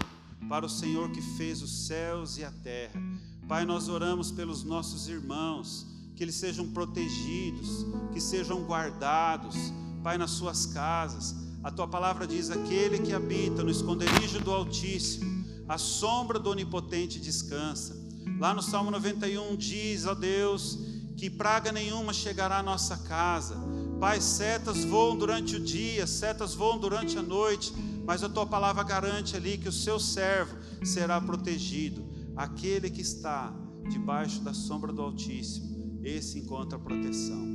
para 0.49 0.65
o 0.65 0.69
Senhor 0.69 1.09
que 1.11 1.21
fez 1.21 1.61
os 1.61 1.87
céus 1.87 2.37
e 2.37 2.43
a 2.43 2.51
terra. 2.51 3.01
Pai, 3.47 3.63
nós 3.63 3.87
oramos 3.87 4.29
pelos 4.29 4.61
nossos 4.65 5.07
irmãos, 5.07 5.87
que 6.17 6.23
eles 6.25 6.35
sejam 6.35 6.69
protegidos, 6.73 7.85
que 8.11 8.19
sejam 8.19 8.61
guardados, 8.65 9.55
Pai, 10.03 10.17
nas 10.17 10.31
suas 10.31 10.65
casas. 10.65 11.33
A 11.63 11.71
tua 11.71 11.87
palavra 11.87 12.27
diz: 12.27 12.51
aquele 12.51 12.99
que 12.99 13.13
habita 13.13 13.63
no 13.63 13.71
esconderijo 13.71 14.41
do 14.41 14.51
Altíssimo, 14.51 15.45
a 15.69 15.77
sombra 15.77 16.37
do 16.37 16.49
Onipotente 16.49 17.21
descansa. 17.21 18.00
Lá 18.41 18.55
no 18.55 18.61
Salmo 18.63 18.89
91 18.89 19.55
diz, 19.55 20.07
ó 20.07 20.15
Deus, 20.15 20.79
que 21.15 21.29
praga 21.29 21.71
nenhuma 21.71 22.11
chegará 22.11 22.57
à 22.57 22.63
nossa 22.63 22.97
casa. 22.97 23.55
Pai, 23.99 24.19
setas 24.19 24.83
voam 24.83 25.15
durante 25.15 25.57
o 25.57 25.59
dia, 25.59 26.07
setas 26.07 26.55
voam 26.55 26.79
durante 26.79 27.19
a 27.19 27.21
noite, 27.21 27.71
mas 28.03 28.23
a 28.23 28.29
tua 28.29 28.47
palavra 28.47 28.81
garante 28.81 29.37
ali 29.37 29.59
que 29.59 29.69
o 29.69 29.71
seu 29.71 29.99
servo 29.99 30.57
será 30.83 31.21
protegido. 31.21 32.03
Aquele 32.35 32.89
que 32.89 33.01
está 33.01 33.53
debaixo 33.87 34.41
da 34.41 34.55
sombra 34.55 34.91
do 34.91 35.03
Altíssimo, 35.03 36.01
esse 36.03 36.39
encontra 36.39 36.79
proteção. 36.79 37.47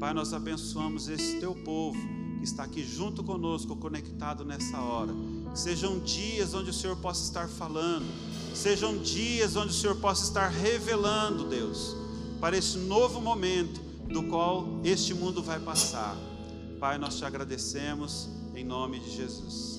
Pai, 0.00 0.12
nós 0.12 0.32
abençoamos 0.32 1.08
esse 1.08 1.38
teu 1.38 1.54
povo 1.54 2.00
que 2.40 2.44
está 2.44 2.64
aqui 2.64 2.82
junto 2.82 3.22
conosco, 3.22 3.76
conectado 3.76 4.44
nessa 4.44 4.80
hora. 4.80 5.12
Que 5.52 5.58
sejam 5.60 6.00
dias 6.00 6.52
onde 6.52 6.70
o 6.70 6.74
Senhor 6.74 6.96
possa 6.96 7.22
estar 7.22 7.48
falando, 7.48 8.04
Sejam 8.54 8.98
dias 8.98 9.56
onde 9.56 9.70
o 9.70 9.74
Senhor 9.74 9.96
possa 9.96 10.24
estar 10.24 10.48
revelando, 10.48 11.44
Deus, 11.44 11.96
para 12.40 12.56
esse 12.56 12.78
novo 12.78 13.20
momento 13.20 13.80
do 14.08 14.22
qual 14.24 14.80
este 14.84 15.14
mundo 15.14 15.42
vai 15.42 15.58
passar. 15.58 16.16
Pai, 16.78 16.98
nós 16.98 17.16
te 17.16 17.24
agradecemos 17.24 18.28
em 18.54 18.64
nome 18.64 19.00
de 19.00 19.16
Jesus. 19.16 19.78